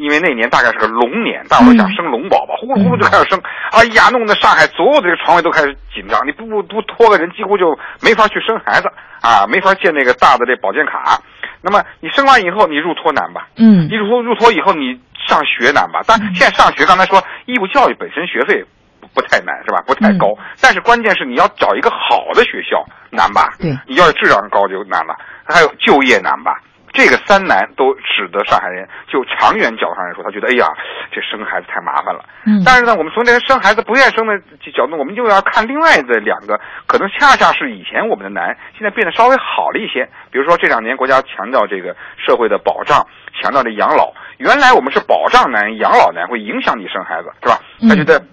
[0.00, 3.38] 因为那年大概是个龙年，大伙儿想生龙宝宝，呼噜呼噜就开始生。
[3.70, 8.88] 哎呀，弄得上海所有的这个床位都开始紧张，你不不不托个人，几乎就没法去生孩子
[9.20, 11.20] 啊，没法建那个大的这保健卡。
[11.60, 13.48] 那么你生完以后，你入托难吧？
[13.56, 16.00] 嗯，你入托入托以后，你上学难吧？
[16.06, 18.64] 但现在上学，刚才说义务教育本身学费
[19.12, 19.84] 不太难是吧？
[19.86, 20.32] 不太高，
[20.62, 23.52] 但是关键是你要找一个好的学校难吧？
[23.60, 26.56] 对，你要是质量高就难了，还有就业难吧？
[26.92, 30.66] 这个三难都使得上海人就长远角度上来说，他觉得哎呀，
[31.12, 32.24] 这生孩子太麻烦了。
[32.46, 34.36] 嗯，但是呢，我们从这个生孩子不愿生的
[34.74, 40.08] 角度，我们就要看另外的两个，可能恰恰是以前我们的难，现在变得稍微好了一些。
[40.30, 43.06] 比如说这两年国家强调这个社会的保障，
[43.40, 44.12] 强调这养老。
[44.38, 47.60] 原来我们是保障难、养老难，会影响你生孩子，是吧？
[47.88, 48.18] 他觉得。
[48.18, 48.24] 这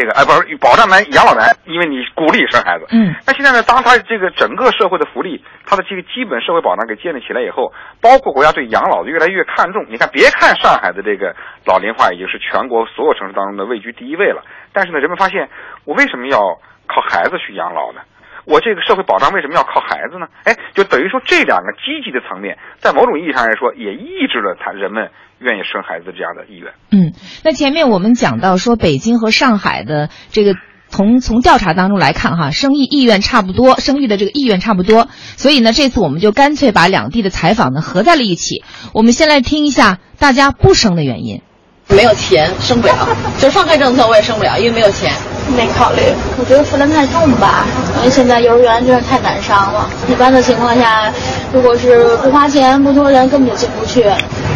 [0.00, 2.86] 这个，哎，不是保障男养老男，因为你鼓励生孩子。
[2.88, 3.12] 嗯。
[3.26, 9.84] 那现在呢，当他这个整个社会的福利，他的这个基本社会保障给建立起来以后，包括国家对养老的越来越看重。
[9.90, 11.36] 你看，别看上海的这个
[11.66, 15.50] 老龄化已经是全国所有城市当中的位居第一位了，但是呢，人们发现，
[15.84, 16.40] 我为什么要
[16.88, 18.00] 靠孩子去养老呢？
[18.44, 20.26] 我这个社会保障为什么要靠孩子呢？
[20.44, 26.72] 哎，就等于说这两个积极的层面，在某种意义上来说，也抑制了他人们愿意生孩子这样的意愿。
[26.90, 27.12] 嗯，
[27.44, 30.54] 那前面我们讲到说，北京和上海的这个
[30.88, 38.64] 从从调查当中来看，哈，生育意愿差不多，生育的这个意愿差不多，所以呢，这次我们就干脆把两地的采访呢合在了一起。
[38.94, 41.42] 我们先来听一下大家不生的原因。
[41.88, 42.94] 没有钱，生不了。
[43.38, 45.12] 就放开政策，我也生不了，因为没有钱。
[45.56, 46.00] 没考虑，
[46.38, 47.64] 我觉得负担太重吧，
[47.98, 49.88] 因为现在幼儿园真是太难上了。
[50.08, 51.12] 一般的情况下，
[51.52, 54.04] 如果是不花钱，不托人根本就进不去。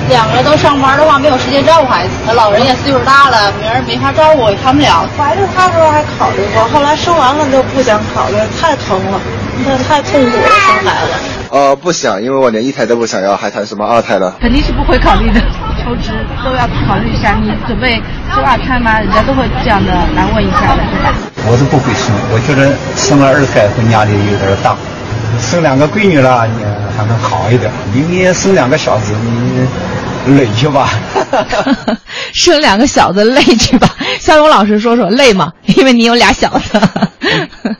[0.08, 2.10] 两个人都上班的话，没有时间照顾孩子。
[2.34, 5.08] 老人也岁数大了，明儿没法照顾，也看不了。
[5.16, 9.20] 怀着他时候还考虑过，后来生完了就不想考虑，太疼了，
[9.64, 11.12] 那太痛苦了，生孩子。
[11.50, 14.34] 呃，不想，因为我连一胎都不想要，还谈什么二胎了？
[14.40, 15.40] 肯定是不会考虑的。
[15.84, 18.02] 求职都要考虑一下，你准备
[18.34, 18.98] 生二胎吗？
[18.98, 20.83] 人家都会这样的来问一下的？
[21.46, 24.76] 我是不会生，我觉得生了二胎会压力有点大，
[25.38, 26.64] 生两个闺女了你
[26.96, 27.70] 还能好一点。
[27.92, 29.14] 你生两个小子，
[30.26, 30.88] 你累去吧。
[32.32, 33.88] 生两个小子累去吧。
[34.18, 35.52] 肖勇老师说说累吗？
[35.76, 36.80] 因为你有俩小子。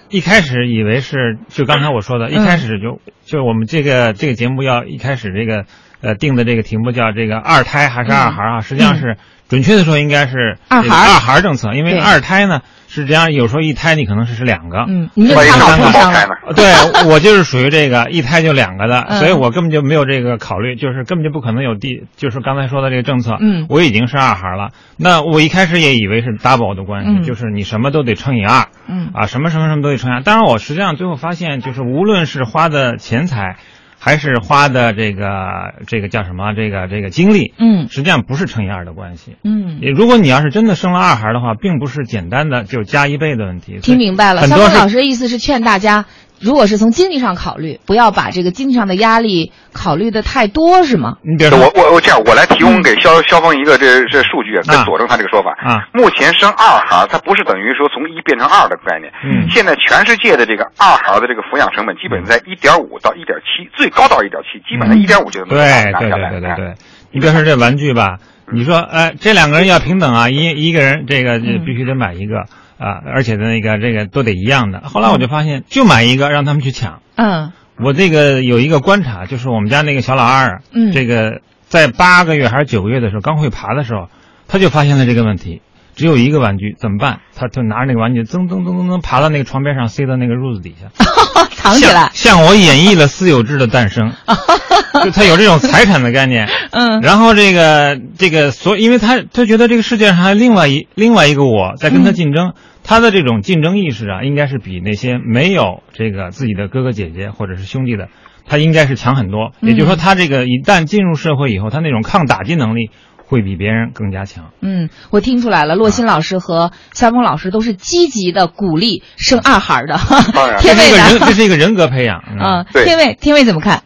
[0.08, 5.64] 一开始以为是就刚才我说的，一开始就就我们这个这个节目要一开始这个
[6.02, 8.60] 呃定的这个题目叫这个二胎还是二孩啊？
[8.60, 9.16] 实际上是
[9.48, 12.60] 准确的说应该是二孩二孩政策，因为二胎呢
[12.94, 16.28] 是这样，有时候一胎你可能是是两个，嗯，你就看老碰上了。
[16.54, 19.18] 对我就是属于这个一胎就两个的，嗯。
[19.18, 23.66] 所以我根本就没有这个考虑，就是根本就不可能有第就是刚才说的这个政策，嗯。
[23.68, 27.22] 我已经是二孩了，那我一开始也以为是 double 的关系，嗯。
[27.24, 28.68] 就是你什么都得乘以二。
[28.86, 29.10] 嗯。
[29.12, 30.22] 啊，什么什么什么都得乘以二。
[30.22, 33.56] 当然，我实际上最后发现，就是无论是花的钱财，
[33.98, 39.36] 还是花的这个这个叫什么这个这个精力，嗯实际上不是乘以二的关系。
[39.44, 43.78] 嗯，也如果你要是真的生了二孩的话，并不是简单的就加一倍的问题。
[43.80, 44.46] 听明白了。
[44.46, 46.06] 肖峰老师的意思是劝大家，
[46.44, 51.16] 如果是从经济上考虑，不要把这个经济上的压力考虑的太多，是吗？
[51.22, 55.56] 你比如说我我我这样，我来提供给肖肖峰一个这这数据，跟佐证他这个说法。
[55.64, 59.10] 啊，目前生二孩，它不是等于说从一变成二的概念。
[59.24, 59.48] 嗯。
[59.48, 65.48] 现在全世界的这个二孩的这个抚养成本，基本在一点五到一点七，最高到一点七，基本上一点五就能。
[65.48, 65.56] 对
[65.98, 66.74] 对对对，
[67.10, 68.18] 你比如说这玩具吧，
[68.52, 72.44] 你说哎，这两个人要平等啊，一一个人这个这必须得买一个
[72.78, 74.80] 啊，而且那个这个都得一样的。
[74.80, 77.00] 后来我就发现，就买一个，让他们去抢。
[77.16, 84.08] 嗯我这个有一个观察，就是我们家那个小老二，嗯这个在八个月还是九个月的时候，刚会爬的时候，
[84.46, 85.60] 他就发现了这个问题，
[85.94, 87.20] 只有一个玩具怎么办？
[87.36, 90.88] 他就拿着那个玩具，噔噔噔噔噔爬到那个床边上，塞到那个褥子底下，
[91.54, 92.10] 藏起来。
[92.12, 94.12] 向我演绎了私有制的诞生，
[95.04, 96.48] 就他有这种财产的概念。
[96.70, 108.08] 嗯然后这个这个所，因为他他觉得这个世界上还有另外一另外一个我在跟他竞争，他的这种竞争意识啊，应该是比那些没有这个自己的哥哥姐姐或者是兄弟的，
[108.46, 109.52] 他应该是强很多。
[109.60, 112.90] 也就是说，他这个一旦进入社会以后，他那种抗打击能力
[113.26, 114.50] 会比别人更加强。
[114.60, 119.98] 嗯，我听出来了，洛欣老师和肖峰老师都是积极的鼓励生二孩的。
[120.32, 121.32] 当然 天卫这是一个人，这？
[121.32, 122.22] 是一个人格培养。
[122.30, 123.82] 嗯啊，天卫，天卫怎么看？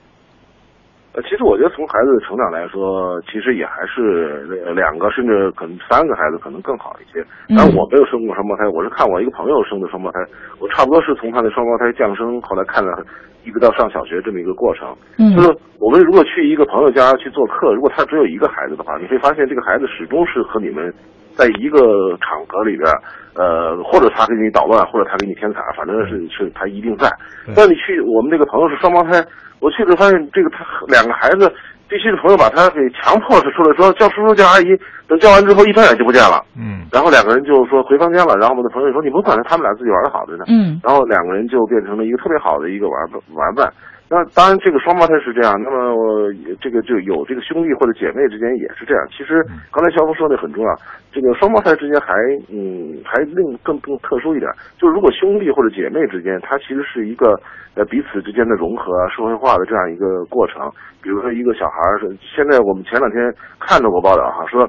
[1.18, 7.18] 呃，其实我觉得从孩子的成长来说，其实也还是呃两个甚至可能三个孩子可能更好一些。
[7.56, 10.20] 当然我没有生过双胞胎，我是看我一个朋友生的双胞胎，
[10.60, 13.02] 我差不多是从他的双胞胎降生，后来看了
[13.42, 14.94] 一直到上小学这么一个过程。
[15.18, 15.50] 嗯就是
[15.80, 20.94] 我们如果去一个朋友家去做客，如果他只有一个孩子的话，你会发现这个孩子始终是和你们
[21.34, 22.86] 在一个场合里边，
[23.34, 27.10] 呃，或者他给你捣乱，或者他给你添彩，反正是是他一定在。
[27.56, 29.18] 但你去我们这个朋友是双胞胎，
[29.60, 31.52] 我去了发现这个他两个孩子
[31.88, 34.76] 必须的朋友把他给强迫着出来说叫叔叔叫阿姨，
[35.08, 36.44] 等叫完之后一转眼就不见了。
[36.56, 40.44] 嗯然后两个人就说回房间了，然后我们的朋友说你甭管他们俩自己玩的好着呢。
[40.48, 43.72] 嗯然后两个人就变成了一个特别好的一个玩伴玩伴。
[44.10, 49.06] 那当然，这个双胞胎是这样，那么我这个就有这个兄弟或者姐妹之间也是这样。
[49.12, 50.74] 其实刚才肖峰说的很重要，
[51.12, 52.16] 这个双胞胎之间还
[52.48, 57.38] 嗯还另更更特殊一点，就是如果兄弟或者姐妹之间，它其实是一个
[57.74, 60.72] 呃彼此之间的融合啊、社会化的这样一个过程。
[61.02, 62.00] 比如说一个小孩儿，
[62.34, 63.20] 现在我们前两天
[63.60, 64.66] 看到过报道哈，说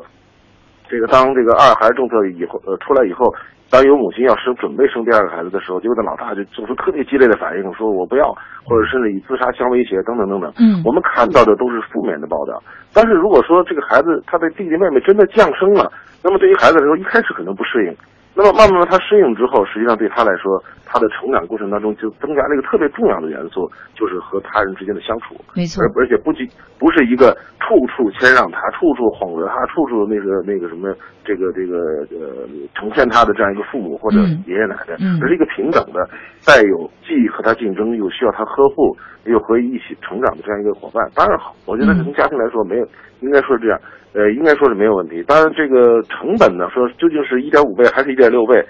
[0.89, 3.33] 这个当这个二孩政策以后呃出来以后，
[3.69, 8.33] 当有母亲要生准备生第二个孩子的时候，结果那老大就做出特别激烈的反应，说我不要，
[8.65, 10.51] 或者甚至以自杀相威胁等等等等。
[10.57, 12.61] 嗯我们看到的都是负面的报道。
[12.93, 15.91] 但是如果说这个孩子他的弟弟妹妹真的降生了，
[16.23, 17.95] 那么对于孩子来说一开始可能不适应。
[18.35, 25.35] 那么慢慢慢他适应之后，实际上对他来说，他的成长过程当中就增加了一个特别重要的元素，就是和他人之间的相处。
[25.55, 30.93] 没错而而且不仅不是一个处处谦让他、处处哄着他、处处那个那个什么
[31.25, 36.07] 这个这个呃呈现他的这样一个父母或者嗯爷爷奶奶，嗯而是一个平等的，
[36.45, 41.53] 带有既和他竞争又需要他呵护又和一起成长的这样一个伙伴，当然好。
[41.65, 42.85] 我觉得嗯从家庭来说没有，
[43.19, 43.79] 应该说是这样。
[44.13, 45.23] 呃，应该说是没有问题。
[45.27, 48.63] 当然，这个成本呢，说究竟是一点五倍还是一点六倍，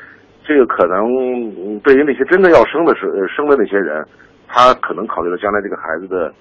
[0.45, 1.06] 这个可能
[1.56, 4.04] 嗯对于那些真的要生的是呃生的那些人，
[4.47, 6.34] 他可能考虑到将来这个孩子的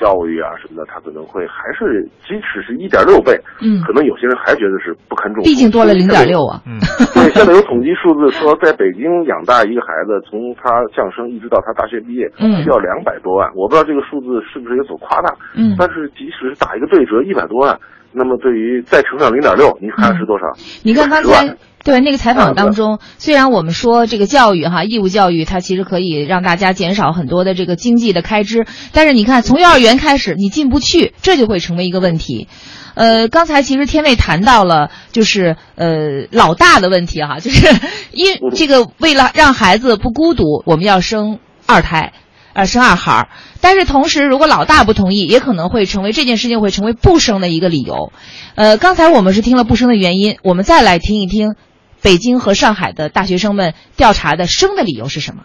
[0.00, 5.46] 教育啊什么的，他可能会还是即使是一点六倍，嗯可能有些人还觉得是不堪重负。
[5.46, 6.58] 毕竟多了零点六啊。
[6.66, 6.80] 嗯，
[7.14, 13.46] 对，现在有统计数字说，在北京养大一个孩子，从他降生一直到他大学毕业，嗯需要两百多万。
[13.54, 17.78] 我不知道这个数字是不是有所夸大，嗯但是即使是打一个对折，一百多万，
[18.12, 20.46] 那么对于再乘上零点六，你看是多少？
[20.82, 32.48] 你看刚才对那个采访当中，虽然我们说这个教育哈，义务教育它其实可以让大家减少很多的这个经济的开支，但是你看从幼儿园开始你进不去，这就会成为一个问题。
[32.94, 37.66] 呃，刚才其实天卫谈到了，就是呃老大的问题哈，就是
[38.12, 42.12] 因这个为了让孩子不孤独，我们要生二胎。
[42.60, 43.28] 呃，生二孩儿，
[43.62, 48.12] 但是同时，如果老大不同意，也可能会成为这件事情会成为不生的一个理由。
[48.54, 51.54] 呃，刚才我们是听了不生的原因，我们再来听一听
[52.02, 55.44] 北京和上海的大学生们调查的生的理由是什么。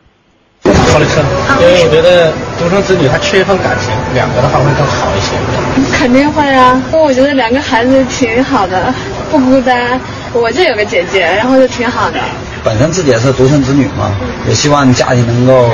[0.64, 1.24] 考虑生，
[1.62, 5.98] 因为我觉得独生子女他缺一份感情，两个的话会更好一些。
[5.98, 8.94] 肯定会啊，因为我觉得两个孩子挺好的，
[9.32, 9.98] 不孤单。
[10.34, 12.20] 我这有个姐姐，然后就挺好的。
[12.66, 14.10] 本身自己也是独生子女嘛，
[14.50, 15.70] 也希望家庭能够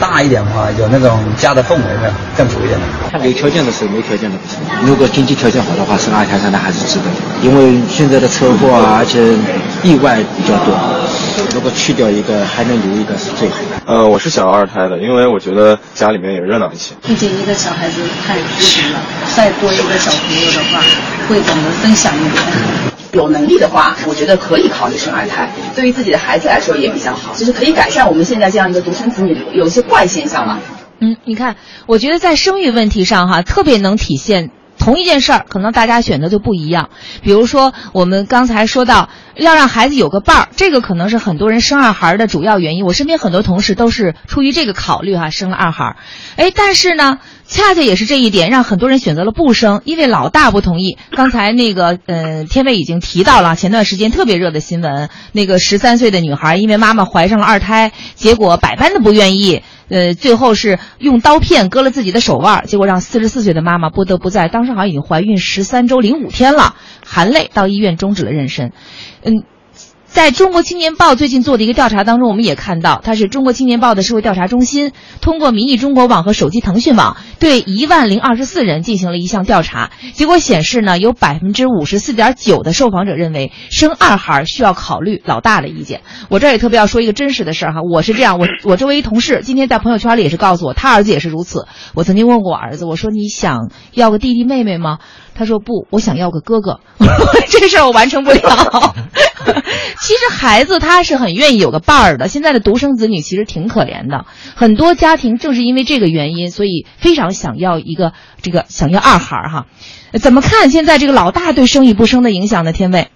[0.00, 3.26] 大一点的话，有那种家的氛围的更足一点的。
[3.26, 4.56] 有条件的是，没条件的不行。
[4.86, 9.18] 如果经济条件好的话，生二胎三胎还是值得的，因为现在的车祸啊，而且
[9.86, 10.74] 意外比较多。
[11.54, 13.80] 如果去掉一个还能留一个是最好的。
[13.86, 16.92] 呃，我是想要二胎的，因为我觉得家里面也热闹一些。
[17.06, 19.00] 毕竟一个小孩子太孤独了，
[19.36, 20.82] 再多一个小朋友的话，
[21.28, 22.42] 会懂得分享一点。
[23.12, 30.58] 有能力的话，我觉得可以考虑生二胎，对于自己的孩子来说也比较好，就是可以改善我们现在这样一个独生子女有一些怪现象嘛。
[30.98, 31.54] 嗯，你看，
[31.86, 34.50] 我觉得在生育问题上哈，特别能体现。
[34.78, 36.90] 同一件事儿，可能大家选择就不一样。
[37.22, 42.84] 比如说，我们刚才说到要让孩子有个伴儿，这个可能是很多人生二孩儿的主要原因。
[42.84, 45.96] 我身边很多同事都是出于这个考虑哈，生了二孩儿。
[46.36, 50.98] 哎，但是呢，恰恰也是这一点让很多人选择了不生，因为老大不同意。
[51.10, 59.62] 刚才那个呃，天卫已经提到了前段时间特别热的新闻，那个十三岁的女孩因为妈妈怀上了二胎，结果百般的不愿意。
[59.88, 68.72] 呃，最后是用刀片割了自己的手腕，结果让四十四岁的妈妈不得不在当时好像已经怀孕十三周零五天了，含泪到医院终止了妊娠。
[69.22, 69.44] 嗯，
[70.16, 86.00] 在中国青年报最近做的一个调查当中，我们也看到，它是中国青年报的社会调查中心通过民意中国网和手机腾讯网对一万零二十四人进行了一项调查，结果显示呢，有百分之五十四点九的受访者认为生二孩需要考虑老大的意见。
[86.30, 91.66] 我这儿也特别要说一个真实的事儿哈，我是这样，我我周围一同事今天在朋友圈里也是告诉我，他儿子也是如此。
[91.92, 94.96] 我曾经问过我儿子，我说你想要个弟弟妹妹吗？
[95.36, 96.80] 他说不，我想要个哥哥。
[97.50, 98.40] 这事儿我完成不了。
[100.00, 102.28] 其实孩子他是很愿意有个伴儿的。
[102.28, 109.66] 现在的独生子女其实挺可怜的，很多家庭正是因为这个原因，所以非常想要一个这个想要二孩儿哈。
[110.20, 112.72] 怎么看现在这个老大对生与不生的影响呢？
[112.72, 113.08] 天卫？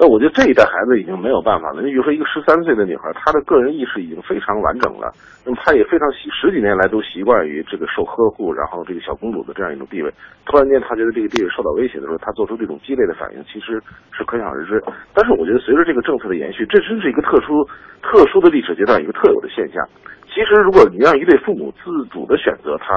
[0.00, 1.82] 那我觉得这一代孩子已经没有办法了。
[1.82, 5.12] 你比如说，一个十三岁的女孩，她的个人意识已经非常完整了，
[5.44, 10.10] 那么她也非常习十几年来都习惯于这个受呵护，然后这个小公主的这样一种地位。
[10.46, 13.76] 突然间，她觉得这个地位受到威胁的时候，她做出这种激烈的反应，其实
[14.10, 14.82] 是可想而知。
[15.12, 17.62] 但是，我觉得随着这个政策的延续，这真是一个特殊、
[18.00, 19.84] 特殊的历史阶段一个特有的现象。
[20.32, 22.96] 其实，如果你让一对父母自主的选择他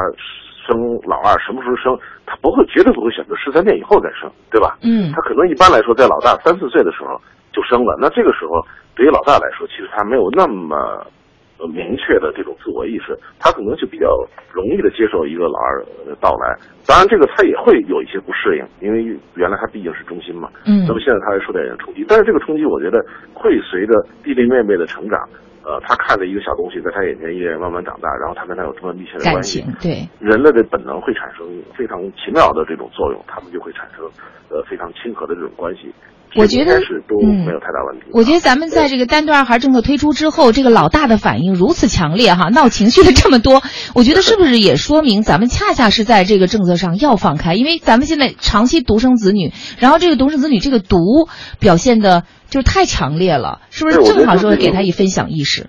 [0.65, 4.77] 生老二什么时候生，他不会绝对不会选择十三天以后再生，对吧？
[4.81, 7.19] 嗯他可能一般来说在老大三四岁的时候
[7.51, 8.63] 就生了，那这个时候
[8.95, 11.05] 对于老大来说，其实他没有那么
[11.59, 14.07] 呃明确的这种自我意识，他可能就比较
[14.51, 16.55] 容易的接受一个老二的到来。
[16.87, 19.03] 当然，这个他也会有一些不适应，因为
[19.35, 20.49] 原来他毕竟是中心嘛。
[20.65, 25.19] 嗯那么现在他还受到一点冲击，但是这个冲击，我觉得会随着弟弟妹妹的成长。
[25.63, 30.07] 呃，他看着一个小东西在他眼前一点慢慢长大，然后他跟他有这么密切的感关系情，对。
[30.19, 31.47] 人类的本能会产生
[31.77, 34.03] 非常奇妙的这种作用，他们就会产生
[34.51, 35.93] 呃非常亲和的这种关系。
[36.35, 38.07] 我觉得是都嗯没有太大问题。
[38.11, 43.61] 我觉得咱们在这个单对二孩政策推出之后，这个老大的反应如此强烈哈，闹情绪的这么多，
[43.93, 47.53] 我觉得是不是也说明咱们恰恰是在这个政策上要放开？
[47.53, 50.97] 因为咱们现在长期独生子女，然后这个独生子女这个独
[51.59, 52.23] 表现的
[52.53, 55.65] 就是太强烈了，是不是正好说给他以分享意识？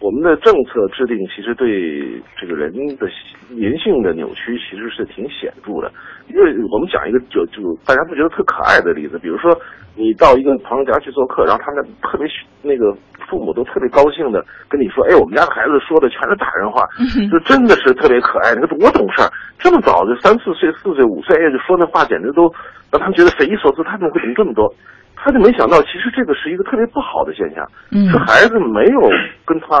[0.00, 3.04] 我们的政策制定其实对这个人的
[3.52, 5.92] 人性的扭曲其实是挺显著的，
[6.32, 9.52] 因为我们讲一个就就大家不觉得特可爱的例子，比如说
[9.92, 12.24] 你到一个朋友家去做客，然后他们特别
[12.64, 12.96] 那个
[13.28, 14.40] 父母都特别高兴的
[14.72, 16.80] 跟你说，哎，我们家的孩子说的全是大人话，
[17.28, 19.28] 就真的是特别可爱，那个多懂事儿，
[19.60, 22.48] 这么早就三四岁、四岁、五岁，哎，就说那话简直都
[22.88, 24.72] 让他们觉得匪夷所思，他怎么会懂这么多？
[25.16, 29.00] 他就没想到，其实这个是一个特别不好的现象，嗯是孩子没有
[29.44, 29.80] 跟他，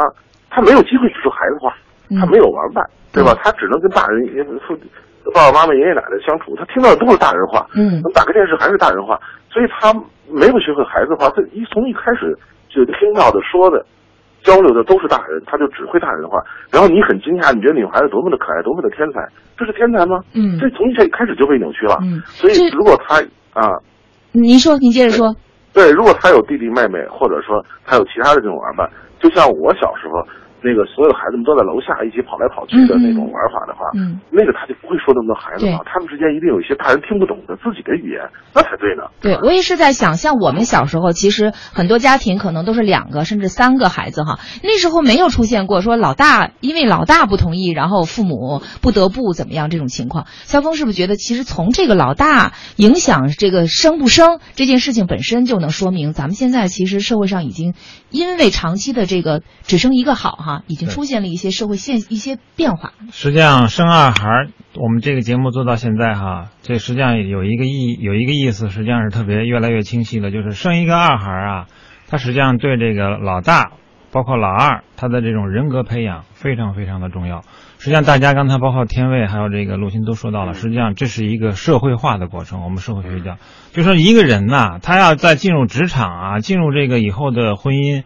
[0.50, 1.72] 他没有机会去说孩子话，
[2.10, 2.82] 嗯他没有玩伴，
[3.12, 3.38] 对吧？
[3.44, 4.26] 他只能跟大人、
[4.66, 4.74] 父、
[5.34, 9.20] 爸爸妈妈、爷爷奶奶相处，他听到的都是大人话，嗯打开电视还是大人话，
[9.50, 9.92] 所以他
[10.28, 12.36] 没有学会孩子话，他一从一开始
[12.68, 13.84] 就听到的、说的、
[14.42, 16.42] 交流的都是大人，他就只会大人话。
[16.72, 19.20] 然后你很惊讶，你觉得女孩子多么的可爱，多么的天才，
[19.56, 20.22] 这是天才吗？
[20.34, 21.98] 嗯这从一开始就被扭曲了。
[22.02, 23.22] 嗯所以如果他
[23.52, 23.78] 啊。
[24.36, 25.34] 您说，您接着说。
[25.72, 28.88] 对，如果他有弟弟妹妹，或者说他有其他的这种玩伴，
[29.20, 30.22] 就像我小时候，
[30.66, 39.06] 那个所有孩子们都在楼下一起跑来跑去的那种玩法的话，嗯，那个他就不会说那么多孩子话，他们之间一定有一些大人听不懂的自己的语言，那才对呢。
[39.22, 50.26] 对，我也是在想，像我们小时候，其实很多家庭可能都是两个甚至三个孩子哈，那时候没有出现过说老大因为老大不同意，然后父母不得不怎么样这种情况。
[50.44, 57.74] 肖峰是不是觉得，其实从这个老大影响这个生不生这件事情本身，就能说明咱们现在其实社会上已经
[58.10, 62.92] 因为长期的这个只生一个好哈，已经出现了一些社会现一些变化。
[63.10, 71.66] 实际上，生二孩儿，我们这个节目做到现在哈，这实际上有一个意有一个意思，实际上是特别越来越清晰的，就是生一个二孩儿啊，
[72.08, 73.72] 他实际上对这个老大，
[74.12, 77.42] 包括老二，他的这种人格培养非常非常的重要。
[77.78, 82.62] 实际上，大家刚才包括天卫还有这个陆鑫都说到了，实际上这是一个社会化的过程。
[82.64, 83.36] 我们社会学叫，
[83.72, 88.02] 就说一个人呐，他要在进入职场啊，进入这个以后的婚姻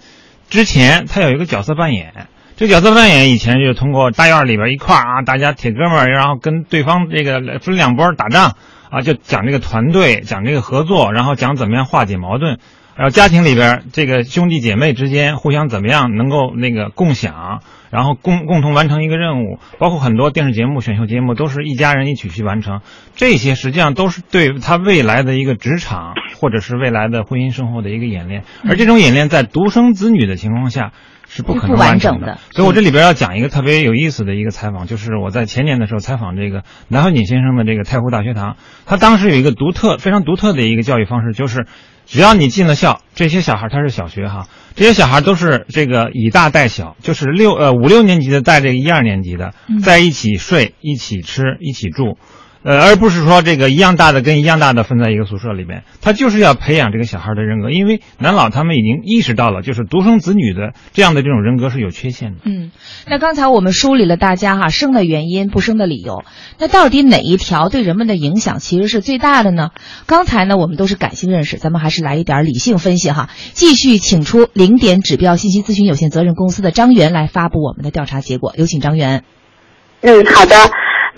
[0.48, 2.26] 之前，他有一个角色扮演。
[2.56, 8.56] 这角色扮演以前就是通过大院里边一块儿啊，大家铁哥们儿，然后跟对方这个分两波打仗
[8.90, 12.58] 啊，就讲这个团队，讲这个合作，然后讲怎么样化解矛盾。
[13.00, 22.82] 然后家庭里边这个兄弟姐妹之间互相怎么样能够那个共享，然后共共同完成一个任务，包括很多电视节目、选秀节目都是一家人一起去完成，
[23.16, 30.92] 这些实际上都是对他未来的一个职场或者是未来的婚姻生活的一个演练，而这种演练在独生子女的情况下。
[31.32, 41.66] 是不可能完整的，所以我这里边要讲一个特别有意思的一个采访，就是我在前年的时候采访这个南怀瑾先生的这个太湖大学堂，他当时有一个独特、非常独特的一个教育方式，就是
[42.04, 49.54] 只要你进了校，这些小孩他是小学哈，这些小孩都是这个以大带小，就是六呃五六年级的带这个一二年级的，
[49.84, 52.18] 在一起睡、一起吃、一起住。
[52.62, 62.40] 呃，而不是说这个一样大的跟一样大的分在一个宿舍里边，他就是要培养这个小孩的人格，因为南老他们已经意识到了，就是独生子女的这样的这种人格是有缺陷的。
[62.44, 62.70] 嗯，
[63.06, 66.22] 那刚才我们梳理了大家哈生的原因、不生的理由，
[66.58, 69.70] 那到底哪一条对人们的影响其实是最大的呢？
[70.04, 73.30] 刚才呢我们都是感性认识，咱们还是来一点理性分析哈。
[73.52, 79.24] 继续请出零点指标信息咨询有限责任公司的张元来发布我们的调查结果，有请张元。
[80.02, 80.54] 嗯，好的。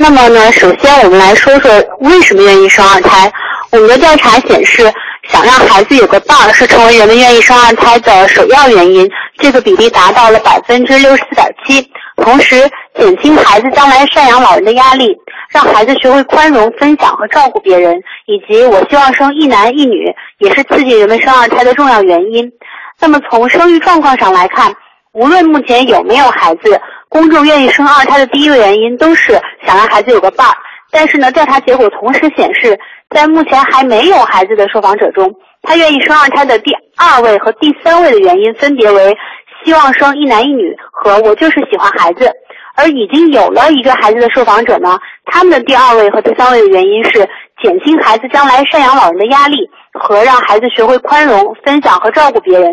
[0.02, 3.32] 那么呢，首先我们来说说为什么愿意生二胎。
[3.70, 4.92] 我们的调查显示，
[5.28, 11.88] 想让孩子有个伴儿是成为人们愿意生二胎的首要原因，这个比例达到了百分之六十四点七。
[12.16, 15.16] 同时，减轻孩子将来赡养老人的压力，
[15.50, 17.94] 让孩子学会宽容、分享和照顾别人，
[18.26, 22.50] 以及我希望生一男一女，也是刺激人们生二胎的重要原因。
[22.98, 24.74] 那么从生育状况上来看，
[25.12, 26.80] 无论目前有没有孩子，
[27.12, 29.32] 公众愿意生二胎的第一个原因都是
[29.66, 30.56] 想让孩子有个伴儿。
[30.90, 32.78] 但是呢，调查结果同时显示，
[33.10, 39.14] 在目前还没有孩子的受访者中，他愿意生二胎的第二位和第三位的原因分别为
[39.62, 42.32] 希望生一男一女和我就是喜欢孩子。
[42.74, 47.28] 而已经有了一个孩子的受访者呢，他们的第二位和第三位的原因是
[47.62, 52.70] 减轻孩子将来赡养老人的压力和让孩子学会宽容、分享和照顾别人。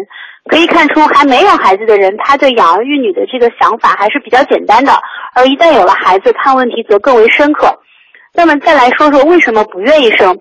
[0.49, 4.91] 可以看出，还没有孩子的人，他对养儿育女的这个想法还是比较简单的；
[5.35, 7.79] 而一旦有了孩子，看问题则更为深刻。
[8.33, 10.35] 那么再来说说为什么不愿意生，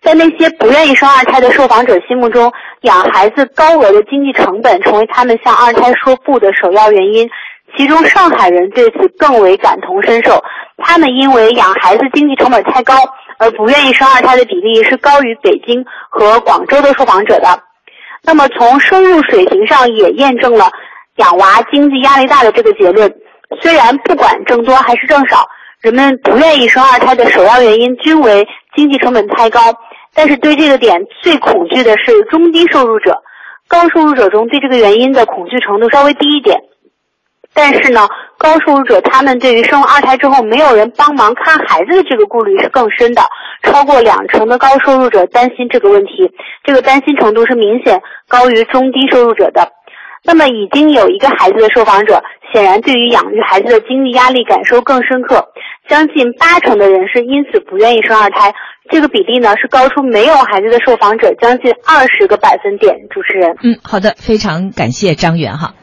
[0.00, 2.52] 在那些不愿意生二胎的受访者心目中，
[2.82, 7.28] 养孩子高额的经济成本成为他们向二胎说不的首要原因。
[7.76, 10.42] 其中，上海人对此更为感同身受，
[10.78, 12.94] 他们因为养孩子经济成本太高，
[13.38, 17.67] 而不愿意生二胎的比例是高于北京和广州的受访者的。
[18.22, 20.70] 那么从收入水平上也验证了
[21.16, 23.12] 养娃经济压力大的这个结论。
[23.62, 25.48] 虽然不管挣多还是挣少，
[25.80, 28.46] 人们不愿意生二胎的首要原因均为
[28.76, 29.60] 经济成本太高，
[30.14, 33.22] 但是对这个点最恐惧的是中低收入者。
[33.66, 36.58] 高收入者中对这个原因的恐惧程度稍微低一点。
[37.58, 38.06] 但是呢，
[38.38, 43.22] 高收入者他们对于生二胎之后没有人帮忙看孩子的这个顾虑是更深的，
[43.64, 46.30] 超过两成的高收入者担心这个问题，
[46.62, 49.72] 这个担心程度是明显高于中低收入者的。
[50.22, 55.48] 那么已经有一个孩子的受访者，显然对于养育孩子的经济压力感受更深刻，
[55.88, 58.54] 将近八成的人是因此不愿意生二胎，
[58.88, 62.94] 这个比例呢是高出没有孩子的受访者将近二十个百分点。
[63.10, 65.74] 主持人，嗯，好的，非常感谢张远哈。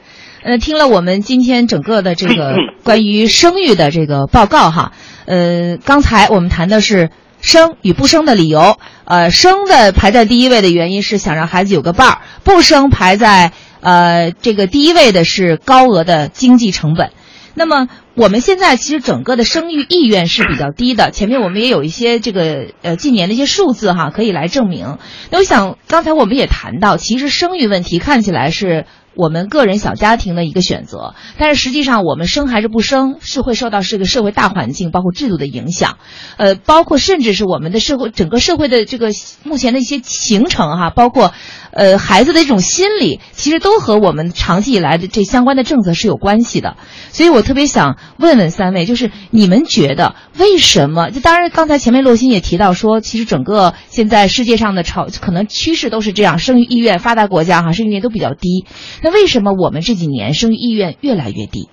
[0.45, 2.53] 呃，听了我们今天整个的这个
[2.85, 4.91] 关于生育的这个报告哈，
[5.25, 7.09] 呃，刚才我们谈的是
[7.41, 17.09] 生与不生的理由，呃，生的排在第一位的原因是想让孩子有个伴儿，不生排在呃这个第一位的是高额的经济成本。
[17.55, 24.99] 那么我们现在其实整个的生育意愿是比较低的，前面我们也有一些这个呃近年的一些数字哈，可以来证明。
[25.31, 28.85] 那我想刚才我们也谈到，其实生育问题看起来是。
[29.15, 35.97] 我们个人小家庭的一个选择，但是实际上我们生还是不生，是会受到这个社会大环境包括制度的影响，
[36.37, 39.09] 呃，包括甚至是我们的社会整个社会的这个
[39.43, 41.33] 目前的一些形成哈，包括
[41.75, 46.77] 呃孩子的这种心理，其实都和我们长期以来的这相关的政策是有关系的。
[47.09, 51.11] 所以我特别想问问三位，就是你们觉得为什么？
[51.11, 58.65] 就当然刚才前面洛欣也提到说，其实整个现在世界上的潮可能趋势都是这样，生育意愿发达国家哈生育意愿都比较低。
[59.03, 61.69] 那为什么我们这几年生育意愿越来越低？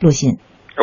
[0.00, 0.38] 洛鑫，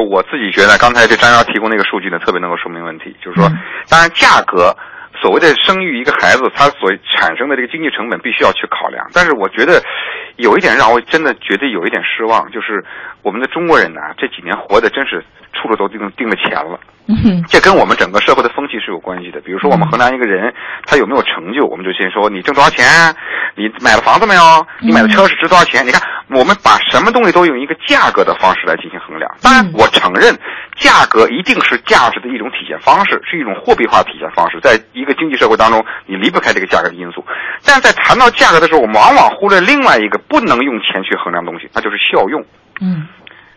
[0.10, 3.14] 我自己觉得刚才这张瑶提供那个数据呢，特别能够说明问题。
[3.24, 3.52] 就是说，
[3.90, 4.76] 当然价格，
[5.20, 9.08] 所谓的生育一个孩子，他所产生的这个经济成本必须要去考量。
[9.14, 9.82] 但是我觉得，
[10.38, 12.84] 有一点让我真的觉得有一点失望，就是
[13.22, 16.80] 我们的中国人呢，这几年活的真是处处都盯盯着钱了。
[17.50, 19.40] 这跟我们整个社会的风气是有关系的。
[19.42, 20.54] 比如说，我们衡量一个人
[20.86, 22.86] 他有没有成就，我们就先说你挣多少钱，
[23.56, 24.42] 你买了房子没有，
[24.80, 25.86] 你买的车是值多少钱。
[25.86, 29.30] 你看，我们把什么东西都用一个价格的方式来进行衡量。
[29.42, 30.38] 当然，我承认
[30.78, 34.60] 价格一定是价值的一种体现方式，是一种货币化体现方式。
[34.62, 37.24] 在一个经济社会当中，你离不开这个价格的因素。
[37.66, 42.44] 但是在谈到价格的时候，我们往往忽略另外一个不能用钱去衡量东西，那就是效用。
[42.80, 43.08] 嗯。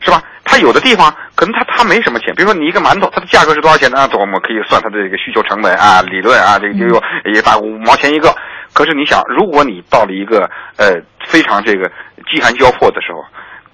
[0.05, 0.23] 是吧？
[0.45, 4.07] 他有的地方可能他他没什么钱，比如说你一个馒头，它的价格是多少钱呢？
[4.13, 7.03] 我们可以算它的这个需求成本啊，理论啊，这个就有
[7.33, 8.35] 也打五毛钱一个。
[8.75, 11.91] 可是你想，如果你到了一个呃非常这个
[12.31, 13.25] 饥寒交迫的时候，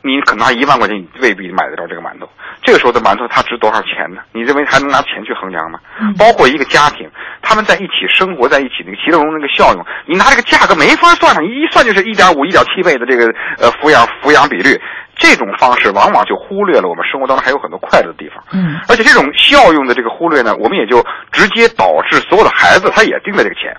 [0.02, 2.28] 你可能拿一万块钱，你未必买得着这个馒头。
[2.62, 4.22] 这个时候的馒头它值多少钱呢？
[4.32, 5.80] 你认为还能拿钱去衡量吗？
[6.16, 7.10] 包括一个家庭，
[7.42, 13.26] 他们在一起生活在一起那个其中那个效用，你拿这个价格没法算上，一算就是一点五、一点七倍的这个
[13.58, 14.78] 呃抚养抚养比率。
[15.20, 18.42] 这种方式往往就忽略了我们生活当中还有很多快乐的地方。
[18.52, 23.76] 嗯，而且这种效用的这个忽略呢，我们也就直接导致所有的孩子他也盯着这个钱，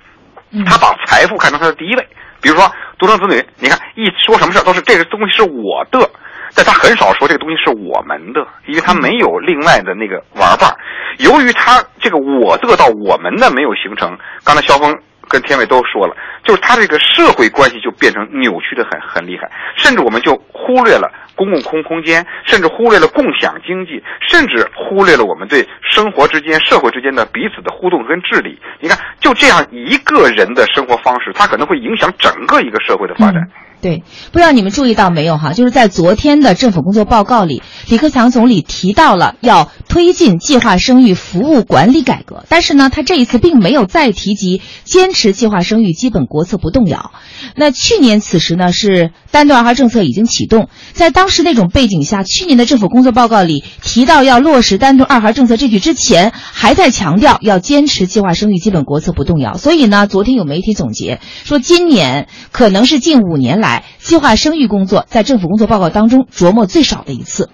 [0.67, 2.07] 他把财富看成他的第一位。
[2.41, 6.07] 比如说独生子女，你看一说什么事都是这个东西是我的，
[6.55, 10.71] 但他很少说这个东西是我们的，因为他没有另外的那个玩伴。
[11.17, 14.15] 由于他这个我的到我们的没有形成，
[14.45, 14.95] 刚才肖峰。
[15.31, 28.59] 跟天伟都说了，就是他这个社会关系就变成扭曲的很很厉害，甚至我们就忽略了公共空空间，甚至忽略了共享经济，甚至忽略了我们对生活之间、社会之间的彼此的互动跟治理。
[28.79, 33.41] 你看，就这样一个人的生活方式，他可能会影响整个一个社会的发展。
[33.81, 35.53] 对，不知道你们注意到没有哈？
[35.53, 47.11] 就是在昨天的政府工作报告里，李克强总理提到了要推进计划生育服务管理改革，但是呢，他这一次并没有再提及坚持计划生育基本国策不动摇。
[47.55, 59.57] 那去年此时呢，是单独二孩政策已经启动，在当时那种背景下，去年的政府工作报告里提到要落实单独二孩政策这句之前，还在强调要坚持计划生育基本国策不动摇。
[59.57, 63.70] 所以呢，昨天有媒体总结说，今年可能是近五年来。
[63.99, 67.49] 计划生育工作在政府工作报告当中琢磨最少的一次。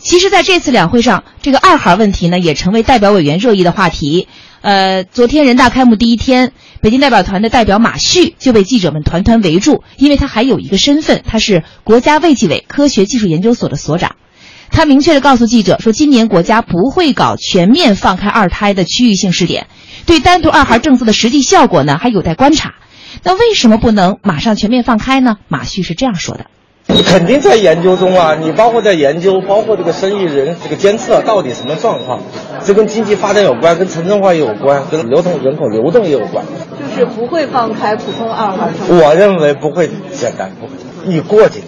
[0.00, 4.28] 其实，在这次两会上，这个二孩问题呢，也成为代表委员热议的话题。
[4.60, 14.16] 呃，昨天人大开幕第一天，北京代表团的代表马旭就被记者们团团围住，因为他还有一个身份，他是国家卫计委科学技术研究所的所长。
[14.70, 19.66] 他明确的告诉记者说，今年国家不会搞全面放开二胎的区域性试点，
[20.06, 22.74] 对单独二孩政策的实际效果呢，还有待观察。
[23.22, 25.38] 那为什么不能马上全面放开呢？
[25.48, 26.46] 马旭是这样说的
[27.04, 32.20] ：“肯定在研究中啊，你包括在研究，包括这个生意人这个监测到底什么状况，
[32.64, 36.44] 这跟经济发展有关，跟城镇化也有关，跟流动人口流动也有关。
[36.96, 38.70] 就是不会放开普通二孩。
[38.88, 40.72] 我认为不会简单，不会。
[41.04, 41.67] 你过几年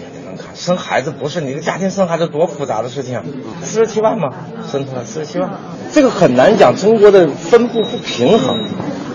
[0.61, 3.19] 生孩子不是你的家庭生孩子多复杂的事情，
[3.63, 4.29] 四十七万嘛，
[4.71, 5.49] 生出来四十七万，
[5.91, 6.75] 这个很难讲。
[6.75, 8.55] 中国的分布不平衡，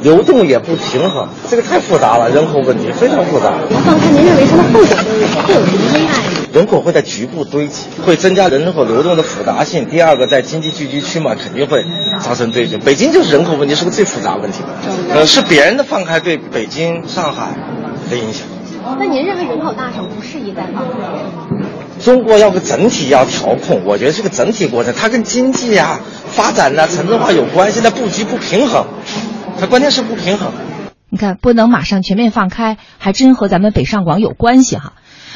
[0.03, 3.53] 流动也不平衡，这个太复杂了，人口问题非常复杂。
[3.71, 4.83] 放开，您认为它的后果
[5.47, 6.21] 会有什么危害？
[6.53, 9.87] 人口会在局部堆积，会增加人口流动的复杂性。
[9.87, 11.85] 第二个，在经济聚集区嘛，肯定会
[12.21, 12.77] 造成堆积。
[12.79, 14.65] 北京就是人口问题是个最复杂问题，
[15.15, 17.51] 呃，是别人的放开对北京、上海
[18.11, 18.49] 的影响。
[18.99, 20.97] 那您认为人口大省不适宜再放开？
[22.01, 27.73] 中国要个整体要调控，我觉得是个整体过程，它跟经济啊、发展呐、城镇化有关。
[27.73, 28.87] 现在布局不平衡，
[29.59, 30.53] 它关键是不平衡。
[31.09, 34.93] 你看，不能马上全面放开，还真和咱们北上广有关系哈。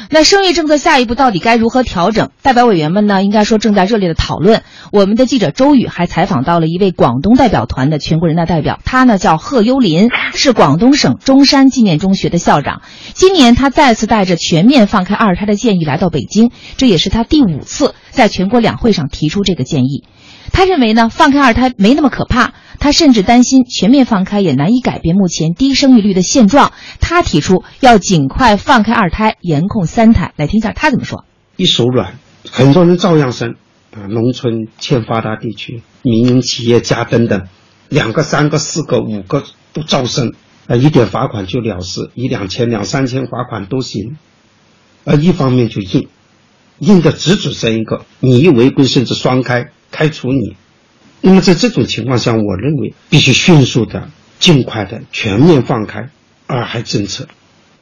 [0.09, 2.31] 那生育政策下一步到底该如何调整？
[2.43, 4.63] 代表委员们呢，应该说正在热烈的讨论。
[4.93, 12.83] 我们的记者周宇还采访到了一位广东代表团的全国人大代表，他呢叫贺优林，是广东省中山纪念中学的校长。
[13.13, 20.05] 今年他再次带着全面放开二胎的建议来到北京，这也是他第五次在全国两会上提出这个建议。
[20.53, 22.55] 他认为呢，放开二胎没那么可怕。
[22.81, 26.73] 他甚至担心全面放开也难以改变目前低生育率的现状。
[26.99, 30.33] 他提出要尽快放开二胎，严控三胎。
[30.37, 31.25] 来听一下他怎么说：
[31.57, 32.19] 一手软，
[32.51, 33.55] 很多人照样生
[33.93, 37.47] 啊，农村、欠发达地区、民营企业家等等，
[37.89, 40.33] 两个、三个、四个、五个都照生，
[40.67, 44.17] 啊，一点罚款就了事，一两千、两三千罚款都行。
[45.05, 46.09] 而一方面就硬，
[46.79, 50.57] 硬的只准生一个，你一违规甚至双开，开除你。
[51.23, 56.11] 那么在这种情况下，我认为必须迅速的、尽快的全面放开
[56.47, 57.29] 二孩政策，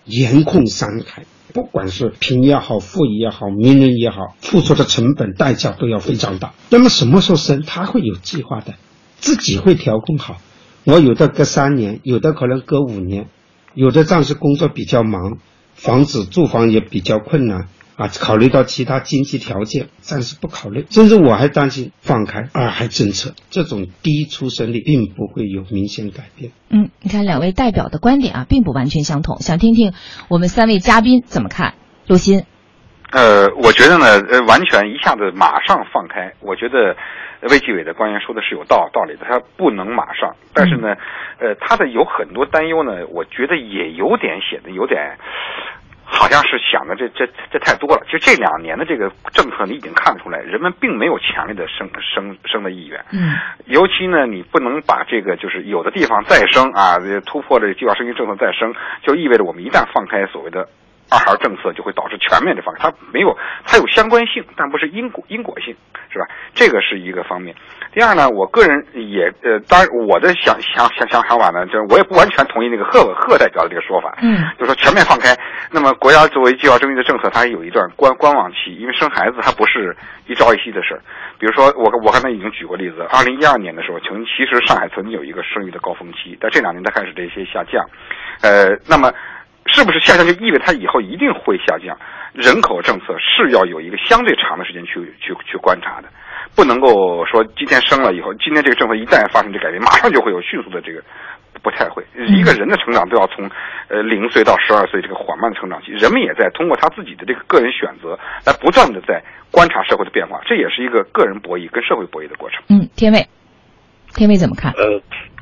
[0.05, 1.25] 严控三孩。
[1.55, 6.53] 不管是贫也好、富也好、名人也好，付出的成本代价都要非常大。
[6.69, 8.75] 那么什么时候生，他会有计划的，
[9.19, 10.37] 自己会调控好。
[10.85, 13.29] 我有的隔三年，有的可能隔五年，
[13.73, 15.39] 有的暂时工作比较忙，
[15.75, 17.69] 房子住房也比较困难。
[17.99, 20.87] 啊，考虑到其他经济条件，暂时不考虑。
[20.89, 26.53] 甚至我还担心放开二孩政策，这种低出生率并不会有明显改变。
[26.71, 29.41] 嗯，你看两位代表的观点啊，并不完全相同。
[29.41, 29.95] 想听听
[30.29, 31.75] 我们三位嘉宾怎么看？
[32.07, 32.45] 陆鑫，
[33.11, 36.95] 呃，我觉得呢，呃，完全一下子马上放开，我觉得
[37.51, 40.37] 卫计委的官员说的是有道道理的，他不能马上。
[40.55, 40.95] 但是呢，
[41.41, 45.19] 呃，他的有很多担忧呢，我觉得也有点显得有点。
[46.11, 48.03] 好像是想的这这这太多了。
[48.07, 53.05] 其实这两年的这个政策，你已经看出来，人们并没有强烈的生生生的意愿。
[53.13, 53.37] 嗯。
[53.67, 56.97] 尤其呢，你不能把这个就是有的地方再生啊，
[57.27, 60.69] 突破了计划生育政策再生，就意味着我们一旦放开所谓的
[61.11, 62.91] 二孩政策，就会导致全面的放开。
[62.91, 65.75] 它没有，它有相关性，但不是因果因果性，
[66.11, 66.27] 是吧？
[66.55, 67.55] 这个是一个方面。
[67.93, 74.17] 第二呢，我个人也呃，当然我的想想想想想法呢，就是我也不完全同意那个贺贺代表的这个说法。
[74.23, 74.45] 嗯。
[74.59, 75.37] 就说全面放开，
[75.71, 79.97] 那么国家作为计划生育的政策，它有一段观观望期，因为生孩子它不是
[80.27, 81.01] 一朝一夕的事儿。
[81.39, 87.85] 比如说，我我刚才已经举过例子，二零一二年的时候，曾其实上海曾经有一个生育的高峰期，但这两年它开始这些下降。
[88.43, 89.13] 呃，那么
[89.69, 91.97] 是不是下降就意味着它以后一定会下降？
[92.33, 96.09] 人口政策是要有一个相对长的时间去去去观察的。
[96.55, 101.03] 不能够说今天生了以后，今天这个政策一旦发生这改变，马上就会有迅速的这个，
[101.63, 102.03] 不太会。
[102.15, 103.49] 一个人的成长都要从
[103.89, 112.63] 呃零岁到十二岁这个缓慢的成长期，人们也在通过他自己的这个个人选择来不断的在观察社会的变化，这也是一个个人博弈跟社会博弈的过程。
[112.71, 113.27] 嗯，天卫，
[114.15, 114.73] 天卫怎么看？
[114.73, 114.85] 呃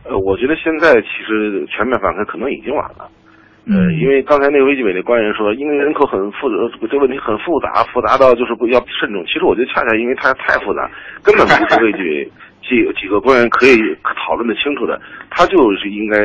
[0.04, 3.08] 呃，我觉得现在其实全面放开可能已经晚了。
[3.66, 9.24] 呃，因为刚才那个卫计委的官员说，因为人口很复杂，这个问题很复杂，复杂到就是不要慎重。
[9.26, 10.88] 其实我觉得恰恰因为它太复杂，
[11.24, 12.30] 根本不是卫计委
[12.66, 15.00] 几几个官员可以讨论的清楚的。
[15.30, 16.18] 他就是应该，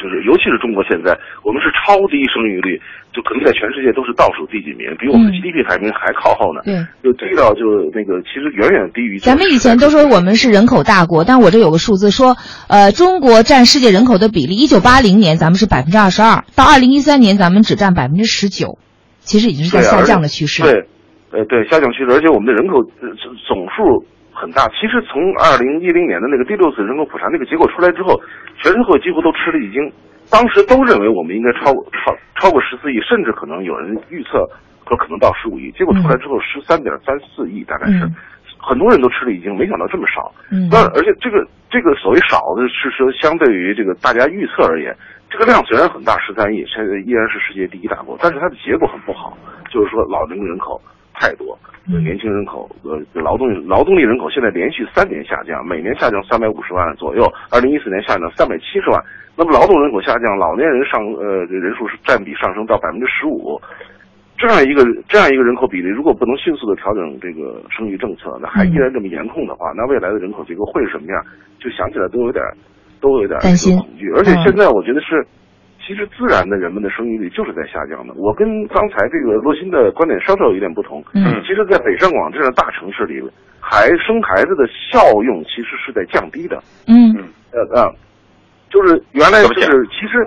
[0.00, 1.12] 就是尤其是中国现在，
[1.42, 2.80] 我们是超低生育率，
[3.12, 6.62] 就可能在全世界都是倒数第几名，比我们的 GDP 排名还靠后呢。
[6.64, 9.18] 对，就低到就那个，其实远远低于。
[9.18, 12.36] 咱们以前都说我们是人口大国，但我这有个数字说，
[12.68, 18.78] 呃，中国占世界人口的比例，一九八零年咱们是百分之二十二，到二零一三年咱们只占百分之十九，
[19.18, 20.62] 其实已经是在下降的趋势。
[20.62, 20.86] 对，
[21.32, 22.80] 呃，对下降趋势，而且我们的人口
[23.48, 24.06] 总数。
[24.34, 28.20] 很大，其实从二零一零年的那个第六次人口普查那个结果出来之后，
[28.58, 29.78] 全社会几乎都吃了一惊。
[30.30, 32.10] 当时都认为我们应该超超
[32.40, 34.42] 超过十四亿，甚至可能有人预测
[34.88, 35.70] 说可能到十五亿。
[35.72, 38.08] 结果出来之后十三点三四亿，大概是
[38.58, 40.32] 很多人都吃了一惊，没想到这么少。
[40.50, 44.96] 嗯，那而且这个这个所谓少的是说相对于这个大家预测而言，
[45.30, 49.36] 这个量虽然很大，十三亿，现在依然是世界第一大国，但是它的结果很不好，
[49.70, 50.80] 就是说老龄人口
[51.12, 51.56] 太多。
[51.86, 57.30] 年轻人口呃劳动劳动力人口现在连续三年下降，每年下降三百五十万左右。
[57.50, 59.02] 二零一四年下降三百七十万，
[59.36, 63.60] 那么劳动人口下降，老年人上呃人数是占比上升到百分之十五。
[64.36, 71.22] 这样一个这样一个人口比例，如果不能迅速的调整这个生育政策，那还依然这么严控的话，那未来的人口结构会是什么样？
[71.60, 72.42] 就想起来都有点
[73.00, 74.10] 都有点担心恐惧。
[74.10, 75.24] 而且现在我觉得是，
[75.86, 78.14] 其实自然的人们的生育率就是在下降的。
[78.16, 81.04] 我跟刚才这个洛欣的观点稍稍有一点不同。
[81.12, 83.20] 嗯其实，在北上广这样的大城市里，
[83.60, 86.62] 还生孩子的效用其实是在降低的。
[86.88, 87.12] 嗯
[87.52, 87.92] 呃呃，
[88.70, 90.26] 就是原来就是其实。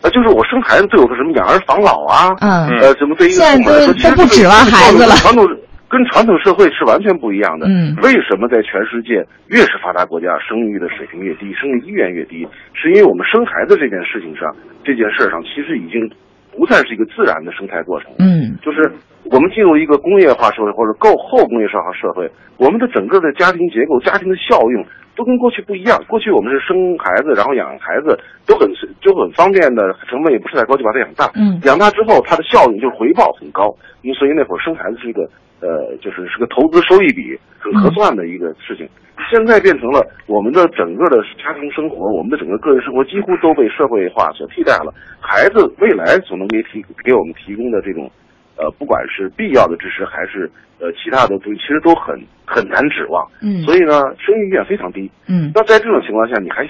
[0.00, 5.44] 呃，就是我生孩子对我的什么养儿防老啊，嗯呃，什么对一个现在父母来说，都其实都不指望孩子了传统
[5.88, 7.66] 跟传统社会是完全不一样的。
[7.66, 12.46] 嗯为什么在全世界越是发达国家，生育的水平越低，生育意愿越低？
[12.74, 16.08] 是因为我们生孩子这件事情上，这件事上其实已经
[16.52, 18.12] 不再是一个自然的生态过程。
[18.18, 18.92] 嗯就是
[19.32, 24.84] 我们进入一个工业化社会或者够后工业化社会，我们的整个的家庭结构、家庭的效用
[25.16, 25.98] 都跟过去不一样。
[26.08, 28.68] 过去我们是生孩子，然后养孩子都很
[29.00, 31.30] 就很方便的，成本也不是太高，就把它养大。
[31.34, 35.28] 嗯养大之后，它的效应就是回报很高，因为所以那会儿生孩子是一个
[35.60, 38.88] 呃，就是是个投资收益比很合算的一个事情。
[39.30, 44.94] 现在变成了我们的整个的家庭生活，我们的整个个人生活几乎都被社会化所替代了。
[45.20, 48.08] 孩子未来所能给提给我们提供的这种，
[48.56, 50.48] 呃，不管是必要的支持还是
[50.78, 52.14] 呃其他的东西，其实都很
[52.46, 53.26] 很难指望。
[53.42, 55.10] 嗯所以呢，生育意愿非常低。
[55.26, 56.62] 嗯那在这种情况下，你还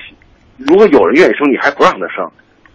[0.56, 2.24] 如果有人愿意生，你还不让他生，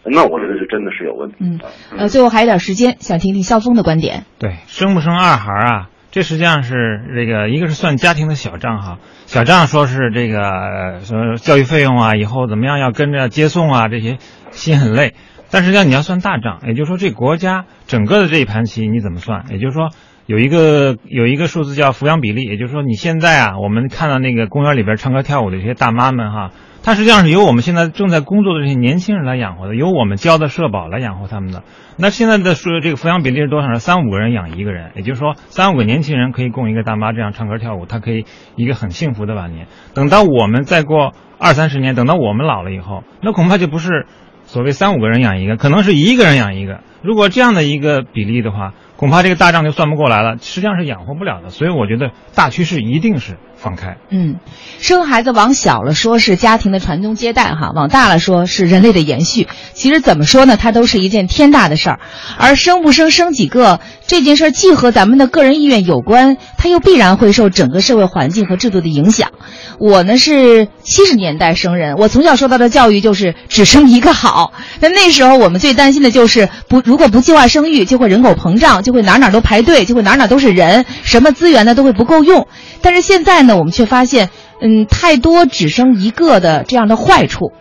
[0.05, 1.37] 那我觉得是真的是有问题。
[1.41, 1.59] 嗯
[1.97, 4.23] 呃，最后还有点时间，想听听肖峰的观点。
[4.37, 5.89] 对，生不生二孩啊？
[6.13, 14.19] 这实际上是这个，一个是算家庭的小账哈，小账说是这个什么教育费用啊，以后怎么样要跟着接送啊，这些
[14.51, 15.15] 心很累。
[15.49, 19.45] 但实际上你要算大账，也就是说这国家整个的这一盘棋你怎么算？
[19.49, 19.89] 也就是说
[20.27, 26.51] 有一个有一个数字叫抚养比例，也就是说你现在啊，我们看到那个公园里边唱歌跳舞的这些大妈们哈，
[26.83, 31.63] 它实际上是由我们现在正在工作的这些年轻人来养活的，由我们交的社保来养活他们的。
[31.97, 33.79] 那现在的说这个抚养比例是多少呢？
[33.79, 38.25] 三五个人养一个人，也就是说三五个年轻人可以供一个大妈这样唱歌跳舞，她可以
[38.57, 39.67] 一个很幸福的晚年。
[39.93, 44.05] 等到我们再过二三十年，等到我们老了以后，那恐怕就不是
[44.43, 46.81] 所谓三五个人养一个，可能是一个人养一个。
[47.01, 48.73] 如果这样的一个比例的话，
[49.03, 51.49] 恐怕这个大账就算不过来了，实际上是养活不了的。
[51.49, 53.97] 所以我觉得大趋势一定是放开。
[54.09, 54.37] 嗯，
[54.79, 59.49] 生孩子往小了说是家庭的传宗接代哈，往大了说是人类的延续。
[59.73, 61.99] 其实怎么说呢，它都是一件天大的事儿。
[62.37, 69.31] 而生不生生几个这件事儿，既和咱们的个人意愿有关，它又必然会受整个社会环境和制度的影响。
[69.79, 74.53] 我呢是七十年代生人，我从小受到的教育就是只生一个好。
[74.79, 82.47] 那那时候我们最担心的就是不，如果不计划生育，就会人口膨胀，就会哪哪都排队，就会哪哪都是人，什么资源呢都会不够用。
[82.81, 84.29] 但是现在呢，我们却发现，
[84.61, 87.51] 嗯，太多只生一个的这样的坏处。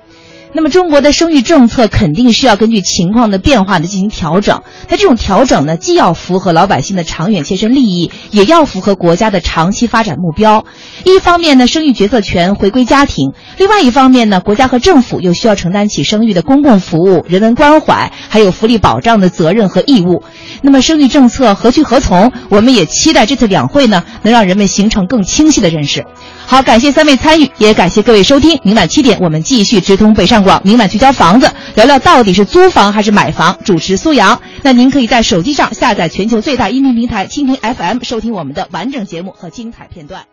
[0.55, 4.63] 那么中国的生育政策肯定需要根据情况的变化呢进行调整。
[4.89, 10.65] 它这种调整呢，既要符合老百姓的长远切身利益，也要符合国家的长期发展目标。
[11.05, 20.23] 一方面呢，生育决策权回归家庭；另外一方面呢，国家和政府又需要承担起生育的公共服务、人文关怀还有福利保障的责任和义务。
[20.63, 22.31] 那么生育政策何去何从？
[22.51, 26.05] 我们也期待这次两会呢，能让人们形成更清晰的认识。
[26.47, 28.61] 好，感谢三位参与，也感谢各位收听。
[28.63, 33.59] 明晚七点，我们继续直通北上明晚去交房子，聊聊到底是租房还是买房。
[33.65, 40.25] 主持苏阳，那您可以在手机上下载全球最大音频平台蜻蜓 FM，收听我们的完整节目和精彩片段。